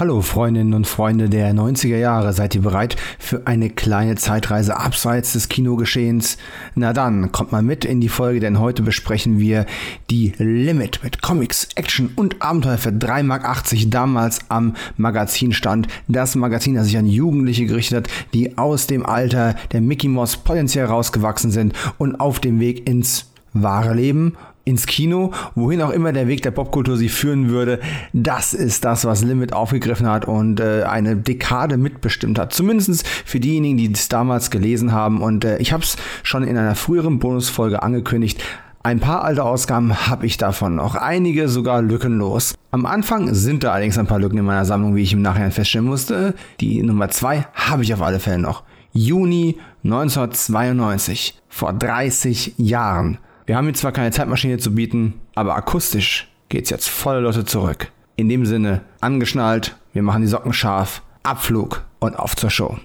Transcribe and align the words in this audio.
Hallo 0.00 0.22
Freundinnen 0.22 0.72
und 0.72 0.86
Freunde 0.86 1.28
der 1.28 1.52
90er 1.52 1.98
Jahre, 1.98 2.32
seid 2.32 2.54
ihr 2.54 2.62
bereit 2.62 2.96
für 3.18 3.46
eine 3.46 3.68
kleine 3.68 4.14
Zeitreise 4.14 4.78
abseits 4.78 5.34
des 5.34 5.50
Kinogeschehens? 5.50 6.38
Na 6.74 6.94
dann, 6.94 7.32
kommt 7.32 7.52
mal 7.52 7.60
mit 7.60 7.84
in 7.84 8.00
die 8.00 8.08
Folge, 8.08 8.40
denn 8.40 8.58
heute 8.58 8.82
besprechen 8.82 9.40
wir 9.40 9.66
die 10.08 10.32
Limit 10.38 11.04
mit 11.04 11.20
Comics, 11.20 11.68
Action 11.74 12.12
und 12.16 12.40
Abenteuer 12.40 12.78
für 12.78 12.88
3,80 12.88 13.24
Mark 13.24 13.66
damals 13.88 14.38
am 14.48 14.74
Magazinstand. 14.96 15.86
Das 16.08 16.34
Magazin, 16.34 16.76
das 16.76 16.86
sich 16.86 16.96
an 16.96 17.04
Jugendliche 17.04 17.66
gerichtet 17.66 18.08
hat, 18.08 18.10
die 18.32 18.56
aus 18.56 18.86
dem 18.86 19.04
Alter 19.04 19.54
der 19.72 19.82
Mickey 19.82 20.08
Mouse 20.08 20.38
potenziell 20.38 20.86
rausgewachsen 20.86 21.50
sind 21.50 21.74
und 21.98 22.20
auf 22.20 22.40
dem 22.40 22.58
Weg 22.58 22.88
ins 22.88 23.26
wahre 23.52 23.92
Leben 23.92 24.34
ins 24.70 24.86
Kino, 24.86 25.32
wohin 25.54 25.82
auch 25.82 25.90
immer 25.90 26.12
der 26.12 26.28
Weg 26.28 26.42
der 26.42 26.52
Popkultur 26.52 26.96
sie 26.96 27.08
führen 27.08 27.50
würde. 27.50 27.80
Das 28.12 28.54
ist 28.54 28.84
das, 28.84 29.04
was 29.04 29.22
Limit 29.22 29.52
aufgegriffen 29.52 30.06
hat 30.06 30.26
und 30.26 30.60
äh, 30.60 30.84
eine 30.84 31.16
Dekade 31.16 31.76
mitbestimmt 31.76 32.38
hat. 32.38 32.54
Zumindest 32.54 33.06
für 33.06 33.40
diejenigen, 33.40 33.76
die 33.76 33.92
es 33.92 34.08
damals 34.08 34.50
gelesen 34.50 34.92
haben. 34.92 35.20
Und 35.20 35.44
äh, 35.44 35.58
ich 35.58 35.72
habe 35.72 35.82
es 35.82 35.96
schon 36.22 36.44
in 36.44 36.56
einer 36.56 36.76
früheren 36.76 37.18
Bonusfolge 37.18 37.82
angekündigt. 37.82 38.42
Ein 38.82 39.00
paar 39.00 39.24
alte 39.24 39.44
Ausgaben 39.44 40.06
habe 40.08 40.24
ich 40.24 40.38
davon, 40.38 40.78
auch 40.78 40.94
einige 40.94 41.48
sogar 41.48 41.82
lückenlos. 41.82 42.54
Am 42.70 42.86
Anfang 42.86 43.34
sind 43.34 43.62
da 43.62 43.72
allerdings 43.72 43.98
ein 43.98 44.06
paar 44.06 44.18
Lücken 44.20 44.38
in 44.38 44.44
meiner 44.46 44.64
Sammlung, 44.64 44.96
wie 44.96 45.02
ich 45.02 45.12
im 45.12 45.20
Nachhinein 45.20 45.52
feststellen 45.52 45.86
musste. 45.86 46.34
Die 46.60 46.82
Nummer 46.82 47.10
2 47.10 47.46
habe 47.52 47.82
ich 47.82 47.92
auf 47.92 48.00
alle 48.00 48.20
Fälle 48.20 48.38
noch. 48.38 48.62
Juni 48.92 49.58
1992, 49.84 51.38
vor 51.48 51.74
30 51.74 52.54
Jahren. 52.56 53.18
Wir 53.50 53.56
haben 53.56 53.66
jetzt 53.66 53.80
zwar 53.80 53.90
keine 53.90 54.12
Zeitmaschine 54.12 54.58
zu 54.58 54.76
bieten, 54.76 55.14
aber 55.34 55.56
akustisch 55.56 56.28
geht's 56.50 56.70
jetzt 56.70 56.88
volle 56.88 57.18
Lotte 57.18 57.44
zurück. 57.44 57.90
In 58.14 58.28
dem 58.28 58.46
Sinne, 58.46 58.82
angeschnallt, 59.00 59.74
wir 59.92 60.04
machen 60.04 60.22
die 60.22 60.28
Socken 60.28 60.52
scharf, 60.52 61.02
Abflug 61.24 61.82
und 61.98 62.16
auf 62.16 62.36
zur 62.36 62.50
Show. 62.50 62.78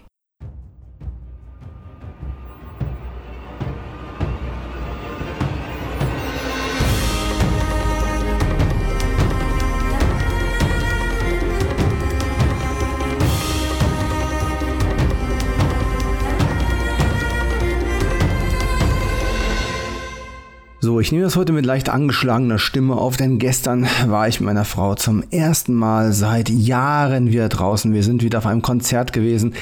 Ich 21.06 21.12
nehme 21.12 21.24
das 21.24 21.36
heute 21.36 21.54
mit 21.54 21.68
leicht 21.68 21.90
angeschlagener 21.90 22.58
Stimme 22.58 22.96
auf, 22.96 23.16
denn 23.16 23.38
gestern 23.38 23.88
war 24.08 24.28
ich 24.28 24.40
mit 24.40 24.48
meiner 24.48 24.66
Frau 24.66 24.96
zum 24.96 25.22
ersten 25.30 25.76
Mal 25.76 26.14
seit 26.14 26.50
Jahren 26.50 27.28
wieder 27.28 27.48
draußen. 27.48 27.94
Wir 27.94 28.02
sind 28.02 28.24
wieder 28.24 28.40
auf 28.40 28.48
einem 28.48 28.64
Konzert 28.64 29.14
gewesen. 29.14 29.54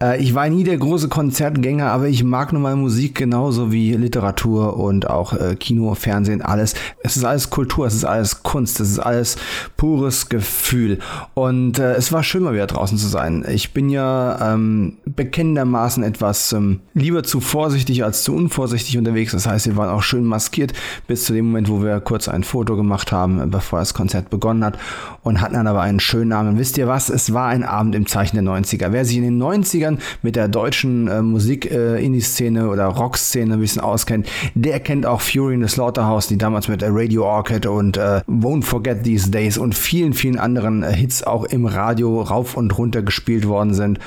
Äh, 0.00 0.22
ich 0.22 0.36
war 0.36 0.48
nie 0.48 0.62
der 0.62 0.76
große 0.76 1.08
Konzertgänger, 1.08 1.90
aber 1.90 2.06
ich 2.06 2.22
mag 2.22 2.52
nun 2.52 2.62
mal 2.62 2.76
Musik 2.76 3.16
genauso 3.16 3.72
wie 3.72 3.94
Literatur 3.94 4.76
und 4.76 5.10
auch 5.10 5.32
äh, 5.32 5.56
Kino, 5.56 5.92
Fernsehen, 5.96 6.40
alles. 6.40 6.74
Es 7.02 7.16
ist 7.16 7.24
alles 7.24 7.50
Kultur, 7.50 7.84
es 7.84 7.94
ist 7.94 8.04
alles 8.04 8.44
Kunst, 8.44 8.78
es 8.78 8.92
ist 8.92 9.00
alles 9.00 9.38
pures 9.76 10.28
Gefühl. 10.28 11.00
Und 11.34 11.80
äh, 11.80 11.94
es 11.94 12.12
war 12.12 12.22
schön 12.22 12.44
mal 12.44 12.54
wieder 12.54 12.68
draußen 12.68 12.96
zu 12.96 13.08
sein. 13.08 13.44
Ich 13.48 13.72
bin 13.72 13.88
ja 13.88 14.54
ähm, 14.54 14.98
bekennendermaßen 15.04 16.04
etwas 16.04 16.52
ähm, 16.52 16.78
lieber 16.94 17.24
zu 17.24 17.40
vorsichtig 17.40 18.04
als 18.04 18.22
zu 18.22 18.32
unvorsichtig 18.36 18.98
unterwegs. 18.98 19.32
Das 19.32 19.48
heißt, 19.48 19.66
wir 19.66 19.76
waren 19.76 19.90
auch 19.90 20.04
schön 20.04 20.22
maskiert 20.22 20.74
bis 21.06 21.24
zu 21.24 21.32
dem 21.32 21.46
Moment, 21.46 21.68
wo 21.68 21.82
wir 21.82 22.00
kurz 22.00 22.28
ein 22.28 22.44
Foto 22.44 22.76
gemacht 22.76 23.12
haben, 23.12 23.50
bevor 23.50 23.78
das 23.78 23.94
Konzert 23.94 24.30
begonnen 24.30 24.64
hat 24.64 24.78
und 25.22 25.40
hatten 25.40 25.54
dann 25.54 25.66
aber 25.66 25.82
einen 25.82 26.00
schönen 26.00 26.28
Namen. 26.28 26.58
Wisst 26.58 26.78
ihr 26.78 26.88
was? 26.88 27.08
Es 27.08 27.32
war 27.32 27.48
ein 27.48 27.64
Abend 27.64 27.94
im 27.94 28.06
Zeichen 28.06 28.36
der 28.36 28.44
90er. 28.44 28.92
Wer 28.92 29.04
sich 29.04 29.16
in 29.16 29.24
den 29.24 29.42
90ern 29.42 29.98
mit 30.22 30.36
der 30.36 30.48
deutschen 30.48 31.08
äh, 31.08 31.22
Musik, 31.22 31.70
äh, 31.70 32.02
Indie-Szene 32.04 32.68
oder 32.68 32.86
Rock-Szene 32.86 33.54
ein 33.54 33.60
bisschen 33.60 33.82
auskennt, 33.82 34.28
der 34.54 34.80
kennt 34.80 35.06
auch 35.06 35.20
Fury 35.20 35.54
in 35.54 35.62
the 35.62 35.68
Slaughterhouse, 35.68 36.26
die 36.26 36.38
damals 36.38 36.68
mit 36.68 36.82
Radio 36.84 37.24
Orchid 37.24 37.66
und 37.66 37.96
äh, 37.96 38.20
Won't 38.28 38.64
Forget 38.64 39.04
These 39.04 39.30
Days 39.30 39.58
und 39.58 39.74
vielen, 39.74 40.12
vielen 40.12 40.38
anderen 40.38 40.82
äh, 40.82 40.92
Hits 40.92 41.22
auch 41.22 41.44
im 41.44 41.66
Radio 41.66 42.22
rauf 42.22 42.56
und 42.56 42.76
runter 42.76 43.02
gespielt 43.02 43.46
worden 43.46 43.74
sind. 43.74 43.98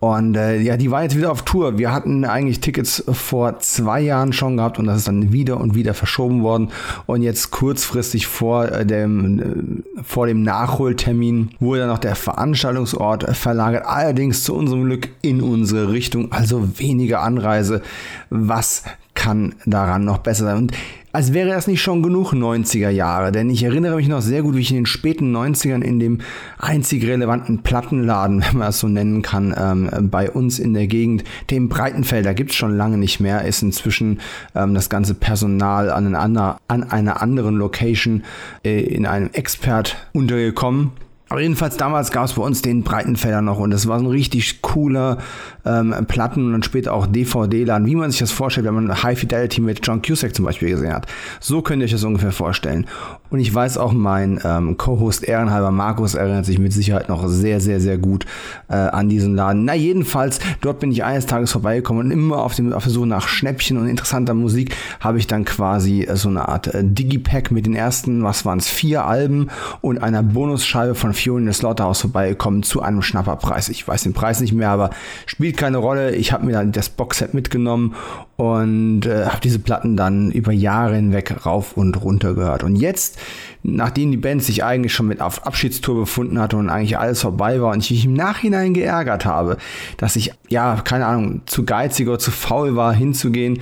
Und 0.00 0.36
äh, 0.36 0.60
ja, 0.60 0.76
die 0.76 0.90
war 0.90 1.02
jetzt 1.02 1.16
wieder 1.16 1.30
auf 1.30 1.42
Tour. 1.42 1.78
Wir 1.78 1.92
hatten 1.92 2.24
eigentlich 2.24 2.60
Tickets 2.60 3.02
vor 3.10 3.58
zwei 3.60 4.00
Jahren 4.00 4.32
schon 4.32 4.58
gehabt 4.58 4.78
und 4.78 4.86
das 4.86 4.98
ist 4.98 5.08
dann 5.08 5.32
wieder 5.32 5.58
und 5.58 5.74
wieder 5.74 5.94
verschoben 5.94 6.23
worden. 6.42 6.70
Und 7.06 7.22
jetzt 7.22 7.50
kurzfristig 7.50 8.26
vor 8.26 8.70
äh, 8.70 8.86
dem, 8.86 9.38
äh, 9.38 10.02
vor 10.02 10.26
dem 10.26 10.42
Nachholtermin 10.42 11.50
wurde 11.60 11.80
dann 11.80 11.90
noch 11.90 11.98
der 11.98 12.16
Veranstaltungsort 12.16 13.36
verlagert. 13.36 13.84
Allerdings 13.86 14.44
zu 14.44 14.54
unserem 14.54 14.84
Glück 14.84 15.08
in 15.22 15.40
unsere 15.40 15.92
Richtung, 15.92 16.32
also 16.32 16.78
weniger 16.78 17.20
Anreise. 17.20 17.82
Was 18.30 18.84
kann 19.14 19.54
daran 19.66 20.04
noch 20.04 20.18
besser 20.18 20.44
sein? 20.44 20.56
Und 20.56 20.72
als 21.14 21.32
wäre 21.32 21.50
das 21.50 21.68
nicht 21.68 21.80
schon 21.80 22.02
genug 22.02 22.32
90er 22.32 22.88
Jahre, 22.88 23.30
denn 23.30 23.48
ich 23.48 23.62
erinnere 23.62 23.94
mich 23.94 24.08
noch 24.08 24.20
sehr 24.20 24.42
gut, 24.42 24.56
wie 24.56 24.60
ich 24.60 24.70
in 24.70 24.78
den 24.78 24.86
späten 24.86 25.34
90ern 25.34 25.80
in 25.80 26.00
dem 26.00 26.18
einzig 26.58 27.06
relevanten 27.06 27.62
Plattenladen, 27.62 28.42
wenn 28.44 28.58
man 28.58 28.66
das 28.66 28.80
so 28.80 28.88
nennen 28.88 29.22
kann, 29.22 29.54
ähm, 29.56 30.10
bei 30.10 30.28
uns 30.28 30.58
in 30.58 30.74
der 30.74 30.88
Gegend, 30.88 31.22
dem 31.52 31.68
Breitenfelder 31.68 32.34
gibt 32.34 32.50
es 32.50 32.56
schon 32.56 32.76
lange 32.76 32.98
nicht 32.98 33.20
mehr, 33.20 33.44
ist 33.44 33.62
inzwischen 33.62 34.18
ähm, 34.56 34.74
das 34.74 34.90
ganze 34.90 35.14
Personal 35.14 35.88
an, 35.92 36.16
einer, 36.16 36.58
an 36.66 36.82
einer 36.82 37.22
anderen 37.22 37.54
Location 37.54 38.24
äh, 38.64 38.80
in 38.80 39.06
einem 39.06 39.30
Expert 39.34 40.08
untergekommen 40.12 40.90
aber 41.30 41.40
jedenfalls 41.40 41.76
damals 41.76 42.10
gab 42.10 42.26
es 42.26 42.34
bei 42.34 42.42
uns 42.42 42.60
den 42.60 42.82
Breitenfelder 42.82 43.40
noch 43.40 43.58
und 43.58 43.70
das 43.70 43.88
war 43.88 43.98
so 43.98 44.04
ein 44.04 44.10
richtig 44.10 44.60
cooler 44.60 45.18
ähm, 45.64 45.94
Platten 46.06 46.54
und 46.54 46.64
später 46.64 46.92
auch 46.92 47.06
DVD-Laden, 47.06 47.86
wie 47.86 47.94
man 47.94 48.10
sich 48.10 48.20
das 48.20 48.30
vorstellt, 48.30 48.66
wenn 48.66 48.74
man 48.74 49.02
High 49.02 49.18
Fidelity 49.18 49.62
mit 49.62 49.80
John 49.82 50.02
Cusack 50.02 50.34
zum 50.34 50.44
Beispiel 50.44 50.68
gesehen 50.68 50.92
hat. 50.92 51.06
So 51.40 51.62
könnt 51.62 51.80
ihr 51.80 51.86
euch 51.86 51.92
das 51.92 52.04
ungefähr 52.04 52.32
vorstellen. 52.32 52.86
Und 53.30 53.40
ich 53.40 53.52
weiß 53.52 53.78
auch, 53.78 53.92
mein 53.92 54.38
ähm, 54.44 54.76
Co-Host 54.76 55.24
Ehrenhalber 55.24 55.70
Markus 55.70 56.14
erinnert 56.14 56.44
sich 56.44 56.58
mit 56.58 56.72
Sicherheit 56.72 57.08
noch 57.08 57.26
sehr, 57.26 57.60
sehr, 57.60 57.80
sehr 57.80 57.96
gut 57.96 58.26
äh, 58.68 58.74
an 58.74 59.08
diesen 59.08 59.34
Laden. 59.34 59.64
Na, 59.64 59.74
jedenfalls, 59.74 60.40
dort 60.60 60.78
bin 60.80 60.92
ich 60.92 61.04
eines 61.04 61.24
Tages 61.24 61.50
vorbeigekommen 61.50 62.06
und 62.06 62.10
immer 62.10 62.42
auf, 62.42 62.54
dem, 62.54 62.72
auf 62.72 62.84
der 62.84 62.92
Suche 62.92 63.06
nach 63.06 63.26
Schnäppchen 63.26 63.78
und 63.78 63.88
interessanter 63.88 64.34
Musik 64.34 64.76
habe 65.00 65.18
ich 65.18 65.26
dann 65.26 65.46
quasi 65.46 66.02
äh, 66.02 66.16
so 66.16 66.28
eine 66.28 66.48
Art 66.48 66.72
äh, 66.74 66.84
Digipack 66.84 67.50
mit 67.50 67.64
den 67.64 67.74
ersten, 67.74 68.22
was 68.22 68.44
waren 68.44 68.58
es, 68.58 68.68
vier 68.68 69.06
Alben 69.06 69.48
und 69.80 70.02
einer 70.02 70.22
Bonusscheibe 70.22 70.94
von 70.94 71.13
In 71.14 71.46
the 71.46 71.52
Slaughterhouse 71.52 72.02
vorbeigekommen 72.02 72.62
zu 72.62 72.82
einem 72.82 73.02
Schnapperpreis. 73.02 73.68
Ich 73.68 73.86
weiß 73.86 74.02
den 74.02 74.12
Preis 74.12 74.40
nicht 74.40 74.52
mehr, 74.52 74.70
aber 74.70 74.90
spielt 75.26 75.56
keine 75.56 75.78
Rolle. 75.78 76.14
Ich 76.14 76.32
habe 76.32 76.44
mir 76.44 76.52
dann 76.52 76.72
das 76.72 76.88
Boxset 76.88 77.34
mitgenommen 77.34 77.94
und 78.36 79.06
äh, 79.06 79.26
habe 79.26 79.40
diese 79.42 79.58
Platten 79.58 79.96
dann 79.96 80.30
über 80.30 80.52
Jahre 80.52 80.96
hinweg 80.96 81.46
rauf 81.46 81.76
und 81.76 82.02
runter 82.02 82.34
gehört. 82.34 82.64
Und 82.64 82.76
jetzt, 82.76 83.18
nachdem 83.62 84.10
die 84.10 84.16
Band 84.16 84.42
sich 84.42 84.64
eigentlich 84.64 84.92
schon 84.92 85.06
mit 85.06 85.20
auf 85.20 85.46
Abschiedstour 85.46 85.96
befunden 85.96 86.38
hatte 86.38 86.56
und 86.56 86.68
eigentlich 86.68 86.98
alles 86.98 87.22
vorbei 87.22 87.60
war 87.60 87.72
und 87.72 87.80
ich 87.80 87.90
mich 87.90 88.04
im 88.04 88.14
Nachhinein 88.14 88.74
geärgert 88.74 89.24
habe, 89.24 89.56
dass 89.96 90.16
ich, 90.16 90.32
ja, 90.48 90.80
keine 90.84 91.06
Ahnung, 91.06 91.42
zu 91.46 91.64
geizig 91.64 92.08
oder 92.08 92.18
zu 92.18 92.30
faul 92.30 92.76
war, 92.76 92.92
hinzugehen, 92.92 93.60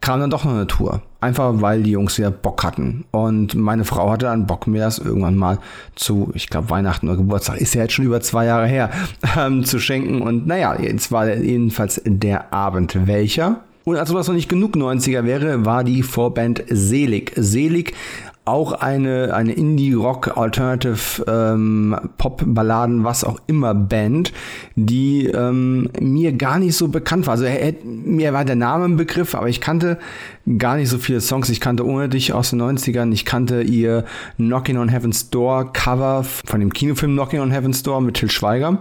kam 0.00 0.20
dann 0.20 0.30
doch 0.30 0.44
noch 0.44 0.52
eine 0.52 0.66
Tour. 0.66 1.02
Einfach 1.26 1.60
weil 1.60 1.82
die 1.82 1.90
Jungs 1.90 2.18
wieder 2.18 2.30
Bock 2.30 2.62
hatten. 2.62 3.04
Und 3.10 3.56
meine 3.56 3.84
Frau 3.84 4.12
hatte 4.12 4.26
dann 4.26 4.46
Bock, 4.46 4.68
mir 4.68 4.82
das 4.82 4.98
irgendwann 4.98 5.34
mal 5.34 5.58
zu, 5.96 6.30
ich 6.34 6.48
glaube, 6.48 6.70
Weihnachten 6.70 7.08
oder 7.08 7.16
Geburtstag, 7.16 7.60
ist 7.60 7.74
ja 7.74 7.82
jetzt 7.82 7.94
schon 7.94 8.04
über 8.04 8.20
zwei 8.20 8.44
Jahre 8.44 8.68
her, 8.68 8.90
ähm, 9.36 9.64
zu 9.64 9.80
schenken. 9.80 10.22
Und 10.22 10.46
naja, 10.46 10.80
jetzt 10.80 11.10
war 11.10 11.28
jedenfalls 11.28 12.00
der 12.04 12.52
Abend 12.52 13.08
welcher. 13.08 13.64
Und 13.82 13.96
als 13.96 14.10
ob 14.10 14.18
das 14.18 14.28
noch 14.28 14.36
nicht 14.36 14.48
genug 14.48 14.76
90er 14.76 15.24
wäre, 15.24 15.64
war 15.64 15.82
die 15.82 16.04
Vorband 16.04 16.62
Selig. 16.68 17.32
Selig 17.34 17.92
auch 18.46 18.72
eine, 18.72 19.34
eine 19.34 19.52
Indie-Rock, 19.52 20.36
Alternative, 20.36 21.24
ähm, 21.26 21.96
was 22.16 23.24
auch 23.24 23.40
immer 23.48 23.74
Band, 23.74 24.32
die 24.76 25.26
ähm, 25.26 25.90
mir 26.00 26.32
gar 26.32 26.60
nicht 26.60 26.76
so 26.76 26.88
bekannt 26.88 27.26
war. 27.26 27.32
Also 27.32 27.44
er, 27.44 27.74
mir 27.84 28.32
war 28.32 28.44
der 28.44 28.54
Name 28.54 28.84
ein 28.84 28.96
Begriff, 28.96 29.34
aber 29.34 29.48
ich 29.48 29.60
kannte 29.60 29.98
gar 30.58 30.76
nicht 30.76 30.88
so 30.88 30.98
viele 30.98 31.20
Songs. 31.20 31.50
Ich 31.50 31.60
kannte 31.60 31.84
ohne 31.84 32.08
dich 32.08 32.32
aus 32.32 32.50
den 32.50 32.62
90ern. 32.62 33.12
Ich 33.12 33.24
kannte 33.24 33.62
ihr 33.62 34.04
Knocking 34.36 34.78
on 34.78 34.88
Heaven's 34.88 35.28
Door 35.30 35.72
Cover 35.72 36.22
von 36.22 36.60
dem 36.60 36.72
Kinofilm 36.72 37.14
Knocking 37.14 37.40
on 37.40 37.50
Heaven's 37.50 37.82
Door 37.82 38.00
mit 38.02 38.14
Till 38.14 38.30
Schweiger. 38.30 38.78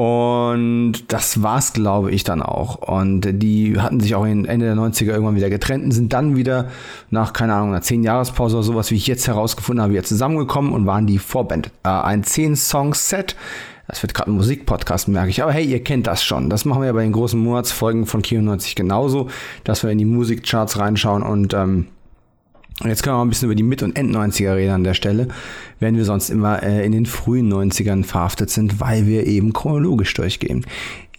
Und 0.00 0.94
das 1.08 1.42
war's, 1.42 1.74
glaube 1.74 2.10
ich, 2.10 2.24
dann 2.24 2.40
auch. 2.40 2.76
Und 2.76 3.20
die 3.42 3.78
hatten 3.78 4.00
sich 4.00 4.14
auch 4.14 4.24
Ende 4.24 4.46
der 4.46 4.74
90er 4.74 5.08
irgendwann 5.08 5.36
wieder 5.36 5.50
getrennt 5.50 5.84
und 5.84 5.90
sind 5.90 6.14
dann 6.14 6.36
wieder 6.36 6.70
nach, 7.10 7.34
keine 7.34 7.52
Ahnung, 7.52 7.72
einer 7.72 7.82
10 7.82 8.02
Jahrespause 8.02 8.56
oder 8.56 8.62
sowas, 8.62 8.90
wie 8.90 8.94
ich 8.94 9.06
jetzt 9.06 9.28
herausgefunden 9.28 9.82
habe, 9.82 9.92
wieder 9.92 10.02
zusammengekommen 10.02 10.72
und 10.72 10.86
waren 10.86 11.06
die 11.06 11.18
Vorband. 11.18 11.70
Äh, 11.82 11.90
ein 11.90 12.24
10-Song-Set. 12.24 13.36
Das 13.88 14.02
wird 14.02 14.14
gerade 14.14 14.30
ein 14.30 14.36
Musikpodcast, 14.36 15.08
merke 15.08 15.28
ich. 15.28 15.42
Aber 15.42 15.52
hey, 15.52 15.66
ihr 15.66 15.84
kennt 15.84 16.06
das 16.06 16.24
schon. 16.24 16.48
Das 16.48 16.64
machen 16.64 16.80
wir 16.80 16.86
ja 16.86 16.92
bei 16.94 17.02
den 17.02 17.12
großen 17.12 17.38
Monatsfolgen 17.38 18.06
von 18.06 18.22
Kino 18.22 18.40
90 18.40 18.76
genauso, 18.76 19.28
dass 19.64 19.82
wir 19.82 19.90
in 19.90 19.98
die 19.98 20.06
Musikcharts 20.06 20.78
reinschauen 20.78 21.22
und 21.22 21.52
ähm, 21.52 21.88
Jetzt 22.84 23.02
können 23.02 23.14
wir 23.14 23.18
mal 23.18 23.26
ein 23.26 23.28
bisschen 23.28 23.46
über 23.46 23.54
die 23.54 23.62
Mit- 23.62 23.82
und 23.82 23.96
End-90er 23.96 24.56
reden 24.56 24.72
an 24.72 24.84
der 24.84 24.94
Stelle, 24.94 25.28
während 25.80 25.98
wir 25.98 26.06
sonst 26.06 26.30
immer 26.30 26.62
äh, 26.62 26.84
in 26.84 26.92
den 26.92 27.04
frühen 27.04 27.52
90ern 27.52 28.04
verhaftet 28.04 28.48
sind, 28.48 28.80
weil 28.80 29.06
wir 29.06 29.26
eben 29.26 29.52
chronologisch 29.52 30.14
durchgehen. 30.14 30.64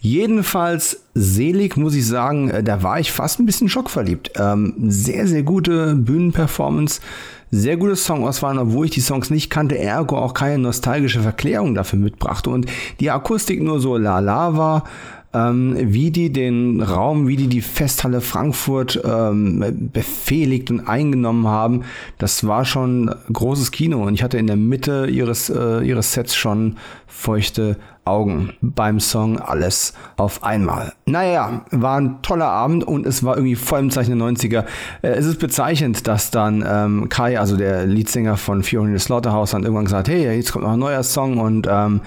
Jedenfalls 0.00 1.04
selig, 1.14 1.76
muss 1.76 1.94
ich 1.94 2.04
sagen, 2.04 2.50
äh, 2.50 2.64
da 2.64 2.82
war 2.82 2.98
ich 2.98 3.12
fast 3.12 3.38
ein 3.38 3.46
bisschen 3.46 3.68
schockverliebt. 3.68 4.32
Ähm, 4.36 4.74
sehr, 4.88 5.28
sehr 5.28 5.44
gute 5.44 5.94
Bühnenperformance, 5.94 7.00
sehr 7.52 7.76
gute 7.76 7.94
Songauswahl, 7.94 8.58
obwohl 8.58 8.86
ich 8.86 8.92
die 8.92 9.00
Songs 9.00 9.30
nicht 9.30 9.48
kannte, 9.48 9.78
ergo 9.78 10.18
auch 10.18 10.34
keine 10.34 10.58
nostalgische 10.58 11.20
Verklärung 11.20 11.76
dafür 11.76 12.00
mitbrachte 12.00 12.50
und 12.50 12.66
die 12.98 13.10
Akustik 13.10 13.62
nur 13.62 13.78
so 13.78 13.96
lala 13.96 14.56
war 14.56 14.84
ähm, 15.34 15.76
wie 15.78 16.10
die 16.10 16.32
den 16.32 16.80
Raum, 16.80 17.26
wie 17.26 17.36
die 17.36 17.46
die 17.46 17.62
Festhalle 17.62 18.20
Frankfurt 18.20 19.00
ähm, 19.04 19.90
befehligt 19.92 20.70
und 20.70 20.80
eingenommen 20.80 21.46
haben, 21.46 21.82
das 22.18 22.46
war 22.46 22.64
schon 22.64 23.14
großes 23.32 23.70
Kino 23.70 24.02
und 24.02 24.14
ich 24.14 24.22
hatte 24.22 24.38
in 24.38 24.46
der 24.46 24.56
Mitte 24.56 25.06
ihres, 25.10 25.48
äh, 25.50 25.80
ihres 25.80 26.12
Sets 26.12 26.34
schon 26.34 26.76
feuchte 27.06 27.76
Augen 28.04 28.52
beim 28.60 28.98
Song 28.98 29.38
Alles 29.38 29.94
auf 30.16 30.42
einmal. 30.42 30.92
Naja, 31.06 31.64
war 31.70 32.00
ein 32.00 32.20
toller 32.22 32.48
Abend 32.48 32.82
und 32.84 33.06
es 33.06 33.22
war 33.22 33.36
irgendwie 33.36 33.54
voll 33.54 33.78
im 33.80 33.90
Zeichen 33.90 34.18
der 34.18 34.28
90er. 34.28 34.64
Äh, 35.02 35.08
es 35.08 35.26
ist 35.26 35.38
bezeichnend, 35.38 36.06
dass 36.08 36.30
dann 36.30 36.64
ähm, 36.66 37.08
Kai, 37.08 37.38
also 37.38 37.56
der 37.56 37.86
Leadsänger 37.86 38.36
von 38.36 38.62
Fiona 38.62 38.98
Slaughterhouse, 38.98 39.52
dann 39.52 39.62
irgendwann 39.62 39.84
gesagt, 39.84 40.08
hey, 40.08 40.34
jetzt 40.34 40.52
kommt 40.52 40.64
noch 40.64 40.72
ein 40.72 40.78
neuer 40.80 41.04
Song 41.04 41.38
und 41.38 41.68
ähm, 41.70 42.00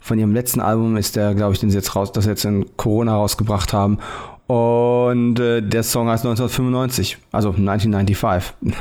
von 0.00 0.18
ihrem 0.18 0.34
letzten 0.34 0.60
Album 0.60 0.96
ist 0.96 1.16
der, 1.16 1.34
glaube 1.34 1.52
ich, 1.52 1.60
den 1.60 1.70
sie 1.70 1.76
jetzt 1.76 1.94
raus, 1.94 2.12
das 2.12 2.26
jetzt 2.26 2.44
in 2.44 2.76
Corona 2.76 3.14
rausgebracht 3.14 3.72
haben. 3.72 3.98
Und 4.46 5.38
äh, 5.38 5.62
der 5.62 5.84
Song 5.84 6.08
heißt 6.08 6.24
1995, 6.24 7.18
also 7.30 7.50
1995. 7.50 8.52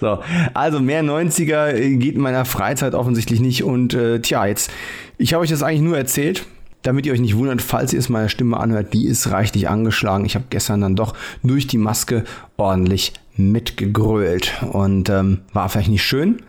so, 0.00 0.20
also 0.54 0.80
mehr 0.80 1.02
90er 1.02 1.98
geht 1.98 2.14
in 2.14 2.22
meiner 2.22 2.46
Freizeit 2.46 2.94
offensichtlich 2.94 3.40
nicht. 3.40 3.64
Und 3.64 3.92
äh, 3.92 4.20
tja, 4.20 4.46
jetzt, 4.46 4.70
ich 5.18 5.34
habe 5.34 5.42
euch 5.42 5.50
das 5.50 5.62
eigentlich 5.62 5.82
nur 5.82 5.98
erzählt, 5.98 6.46
damit 6.82 7.04
ihr 7.04 7.12
euch 7.12 7.20
nicht 7.20 7.36
wundert, 7.36 7.60
falls 7.60 7.92
ihr 7.92 7.98
es 7.98 8.08
meiner 8.08 8.28
Stimme 8.28 8.56
anhört, 8.56 8.94
die 8.94 9.06
ist 9.06 9.30
reichlich 9.30 9.68
angeschlagen. 9.68 10.24
Ich 10.24 10.36
habe 10.36 10.46
gestern 10.48 10.80
dann 10.80 10.96
doch 10.96 11.14
durch 11.42 11.66
die 11.66 11.78
Maske 11.78 12.24
ordentlich 12.56 13.12
mitgegrölt 13.36 14.54
und 14.70 15.10
ähm, 15.10 15.40
war 15.52 15.68
vielleicht 15.68 15.90
nicht 15.90 16.02
schön, 16.02 16.42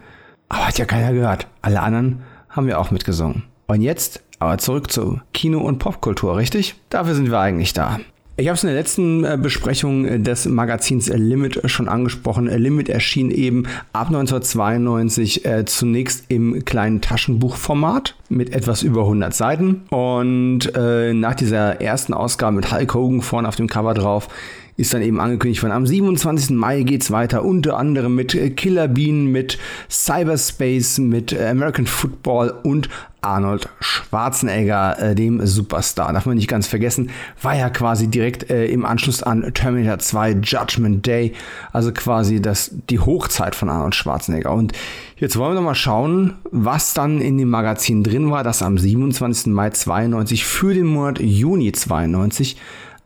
aber 0.47 0.67
hat 0.67 0.77
ja 0.77 0.85
keiner 0.85 1.13
gehört. 1.13 1.47
Alle 1.61 1.81
anderen 1.81 2.23
haben 2.53 2.67
wir 2.67 2.79
auch 2.79 2.91
mitgesungen. 2.91 3.43
Und 3.67 3.81
jetzt 3.81 4.23
aber 4.39 4.57
zurück 4.57 4.91
zu 4.91 5.19
Kino 5.33 5.59
und 5.59 5.79
Popkultur, 5.79 6.37
richtig? 6.37 6.75
Dafür 6.89 7.15
sind 7.15 7.31
wir 7.31 7.39
eigentlich 7.39 7.73
da. 7.73 7.99
Ich 8.35 8.47
habe 8.47 8.55
es 8.55 8.63
in 8.63 8.69
der 8.69 8.77
letzten 8.77 9.23
äh, 9.23 9.37
Besprechung 9.39 10.23
des 10.23 10.47
Magazins 10.47 11.07
Limit 11.07 11.69
schon 11.69 11.87
angesprochen. 11.87 12.47
Limit 12.47 12.89
erschien 12.89 13.29
eben 13.29 13.67
ab 13.93 14.07
1992 14.07 15.45
äh, 15.45 15.65
zunächst 15.65 16.25
im 16.29 16.65
kleinen 16.65 16.99
Taschenbuchformat 16.99 18.15
mit 18.29 18.51
etwas 18.51 18.81
über 18.81 19.01
100 19.01 19.35
Seiten. 19.35 19.83
Und 19.91 20.75
äh, 20.75 21.13
nach 21.13 21.35
dieser 21.35 21.79
ersten 21.79 22.15
Ausgabe 22.15 22.55
mit 22.55 22.71
Hulk 22.71 22.95
Hogan 22.95 23.21
vorne 23.21 23.47
auf 23.47 23.55
dem 23.55 23.67
Cover 23.67 23.93
drauf 23.93 24.27
ist 24.75 24.93
dann 24.93 25.01
eben 25.01 25.19
angekündigt 25.19 25.61
worden. 25.61 25.73
Am 25.73 25.85
27. 25.85 26.51
Mai 26.51 26.83
geht's 26.83 27.11
weiter, 27.11 27.45
unter 27.45 27.77
anderem 27.77 28.15
mit 28.15 28.33
äh, 28.33 28.49
Killer 28.49 28.87
Bean, 28.87 29.27
mit 29.27 29.59
Cyberspace, 29.89 30.99
mit 30.99 31.31
äh, 31.31 31.47
American 31.47 31.85
Football 31.85 32.53
und 32.63 32.89
Arnold 33.21 33.69
Schwarzenegger, 33.79 34.99
äh, 34.99 35.15
dem 35.15 35.45
Superstar. 35.45 36.11
Darf 36.11 36.25
man 36.25 36.35
nicht 36.35 36.49
ganz 36.49 36.67
vergessen, 36.67 37.11
war 37.41 37.55
ja 37.55 37.69
quasi 37.69 38.07
direkt 38.07 38.49
äh, 38.49 38.65
im 38.65 38.85
Anschluss 38.85 39.23
an 39.23 39.53
Terminator 39.53 39.99
2 39.99 40.31
Judgment 40.43 41.05
Day, 41.05 41.33
also 41.71 41.91
quasi 41.91 42.41
das, 42.41 42.71
die 42.89 42.99
Hochzeit 42.99 43.55
von 43.55 43.69
Arnold 43.69 43.95
Schwarzenegger. 43.95 44.51
Und 44.51 44.73
jetzt 45.17 45.37
wollen 45.37 45.51
wir 45.51 45.55
noch 45.55 45.67
mal 45.67 45.75
schauen, 45.75 46.33
was 46.51 46.93
dann 46.93 47.21
in 47.21 47.37
dem 47.37 47.49
Magazin 47.49 48.03
drin 48.03 48.31
war, 48.31 48.43
das 48.43 48.61
am 48.61 48.77
27. 48.77 49.53
Mai 49.53 49.69
92 49.69 50.45
für 50.45 50.73
den 50.73 50.87
Monat 50.87 51.19
Juni 51.19 51.71
92 51.71 52.57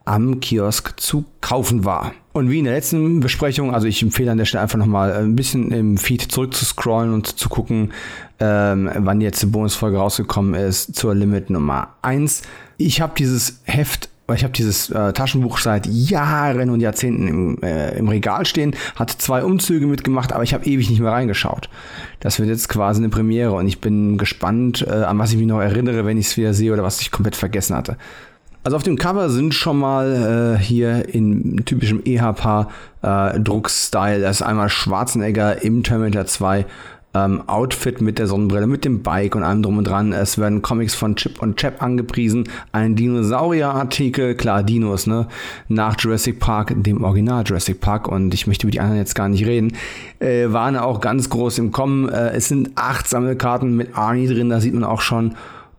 am 0.07 0.39
Kiosk 0.39 0.99
zu 0.99 1.25
kaufen 1.41 1.85
war. 1.85 2.13
Und 2.33 2.49
wie 2.49 2.59
in 2.59 2.65
der 2.65 2.73
letzten 2.73 3.19
Besprechung, 3.19 3.73
also 3.73 3.87
ich 3.87 4.01
empfehle 4.01 4.31
an 4.31 4.37
der 4.37 4.45
Stelle 4.45 4.61
einfach 4.61 4.77
nochmal 4.77 5.11
ein 5.11 5.35
bisschen 5.35 5.71
im 5.71 5.97
Feed 5.97 6.21
zurück 6.21 6.53
zu 6.53 6.65
scrollen 6.65 7.13
und 7.13 7.27
zu 7.27 7.49
gucken, 7.49 7.91
ähm, 8.39 8.89
wann 8.95 9.21
jetzt 9.21 9.41
die 9.41 9.47
Bonusfolge 9.47 9.97
rausgekommen 9.97 10.53
ist 10.53 10.95
zur 10.95 11.15
Limit 11.15 11.49
Nummer 11.49 11.95
1. 12.03 12.43
Ich 12.77 13.01
habe 13.01 13.13
dieses 13.17 13.61
Heft 13.63 14.09
ich 14.35 14.43
habe 14.43 14.51
dieses 14.51 14.89
äh, 14.89 15.13
Taschenbuch 15.13 15.57
seit 15.57 15.87
Jahren 15.87 16.69
und 16.69 16.81
Jahrzehnten 16.81 17.27
im, 17.29 17.63
äh, 17.63 17.97
im 17.97 18.09
Regal 18.09 18.45
stehen, 18.45 18.75
hat 18.95 19.09
zwei 19.09 19.41
Umzüge 19.43 19.87
mitgemacht, 19.87 20.33
aber 20.33 20.43
ich 20.43 20.53
habe 20.53 20.65
ewig 20.65 20.89
nicht 20.89 20.99
mehr 20.99 21.13
reingeschaut. 21.13 21.69
Das 22.19 22.37
wird 22.37 22.49
jetzt 22.49 22.67
quasi 22.67 22.99
eine 22.99 23.09
Premiere 23.09 23.53
und 23.53 23.67
ich 23.67 23.79
bin 23.79 24.17
gespannt, 24.17 24.85
äh, 24.85 24.91
an 24.91 25.17
was 25.17 25.31
ich 25.31 25.37
mich 25.37 25.47
noch 25.47 25.61
erinnere, 25.61 26.05
wenn 26.05 26.17
ich 26.17 26.27
es 26.27 26.37
wieder 26.37 26.53
sehe 26.53 26.73
oder 26.73 26.83
was 26.83 26.99
ich 26.99 27.11
komplett 27.11 27.37
vergessen 27.37 27.75
hatte. 27.77 27.97
Also 28.67 28.75
auf 28.75 28.83
dem 28.83 28.97
Cover 28.97 29.29
sind 29.29 29.53
schon 29.53 29.79
mal 29.79 30.57
äh, 30.59 30.61
hier 30.61 31.15
in 31.15 31.63
typischem 31.63 32.01
EHP-Druckstyle, 32.03 34.17
äh, 34.17 34.19
das 34.19 34.41
ist 34.41 34.45
einmal 34.45 34.67
Schwarzenegger 34.67 35.63
im 35.63 35.83
Terminator 35.83 36.25
2 36.25 36.65
ähm, 37.13 37.47
Outfit 37.47 38.01
mit 38.01 38.19
der 38.19 38.27
Sonnenbrille, 38.27 38.67
mit 38.67 38.83
dem 38.83 39.03
Bike 39.03 39.37
und 39.37 39.43
allem 39.43 39.63
drum 39.63 39.77
und 39.77 39.87
dran. 39.87 40.11
Es 40.11 40.37
werden 40.37 40.61
Comics 40.61 40.95
von 40.95 41.15
Chip 41.15 41.41
und 41.41 41.55
Chap 41.55 41.81
angepriesen, 41.81 42.49
ein 42.73 42.97
Dinosaurier-Artikel, 42.97 44.35
klar, 44.35 44.63
Dinos, 44.63 45.07
ne? 45.07 45.27
Nach 45.69 45.95
Jurassic 45.97 46.41
Park, 46.41 46.73
dem 46.75 47.05
Original 47.05 47.45
Jurassic 47.45 47.79
Park 47.79 48.09
und 48.09 48.33
ich 48.33 48.47
möchte 48.47 48.67
über 48.67 48.71
die 48.71 48.81
anderen 48.81 48.99
jetzt 48.99 49.15
gar 49.15 49.29
nicht 49.29 49.45
reden, 49.45 49.77
äh, 50.19 50.51
waren 50.51 50.75
auch 50.75 50.99
ganz 50.99 51.29
groß 51.29 51.59
im 51.59 51.71
Kommen. 51.71 52.09
Äh, 52.09 52.31
es 52.31 52.49
sind 52.49 52.71
acht 52.75 53.07
Sammelkarten 53.07 53.77
mit 53.77 53.97
Arnie 53.97 54.27
drin, 54.27 54.49
da 54.49 54.59
sieht 54.59 54.73
man 54.73 54.83
auch 54.83 54.99
schon 54.99 55.35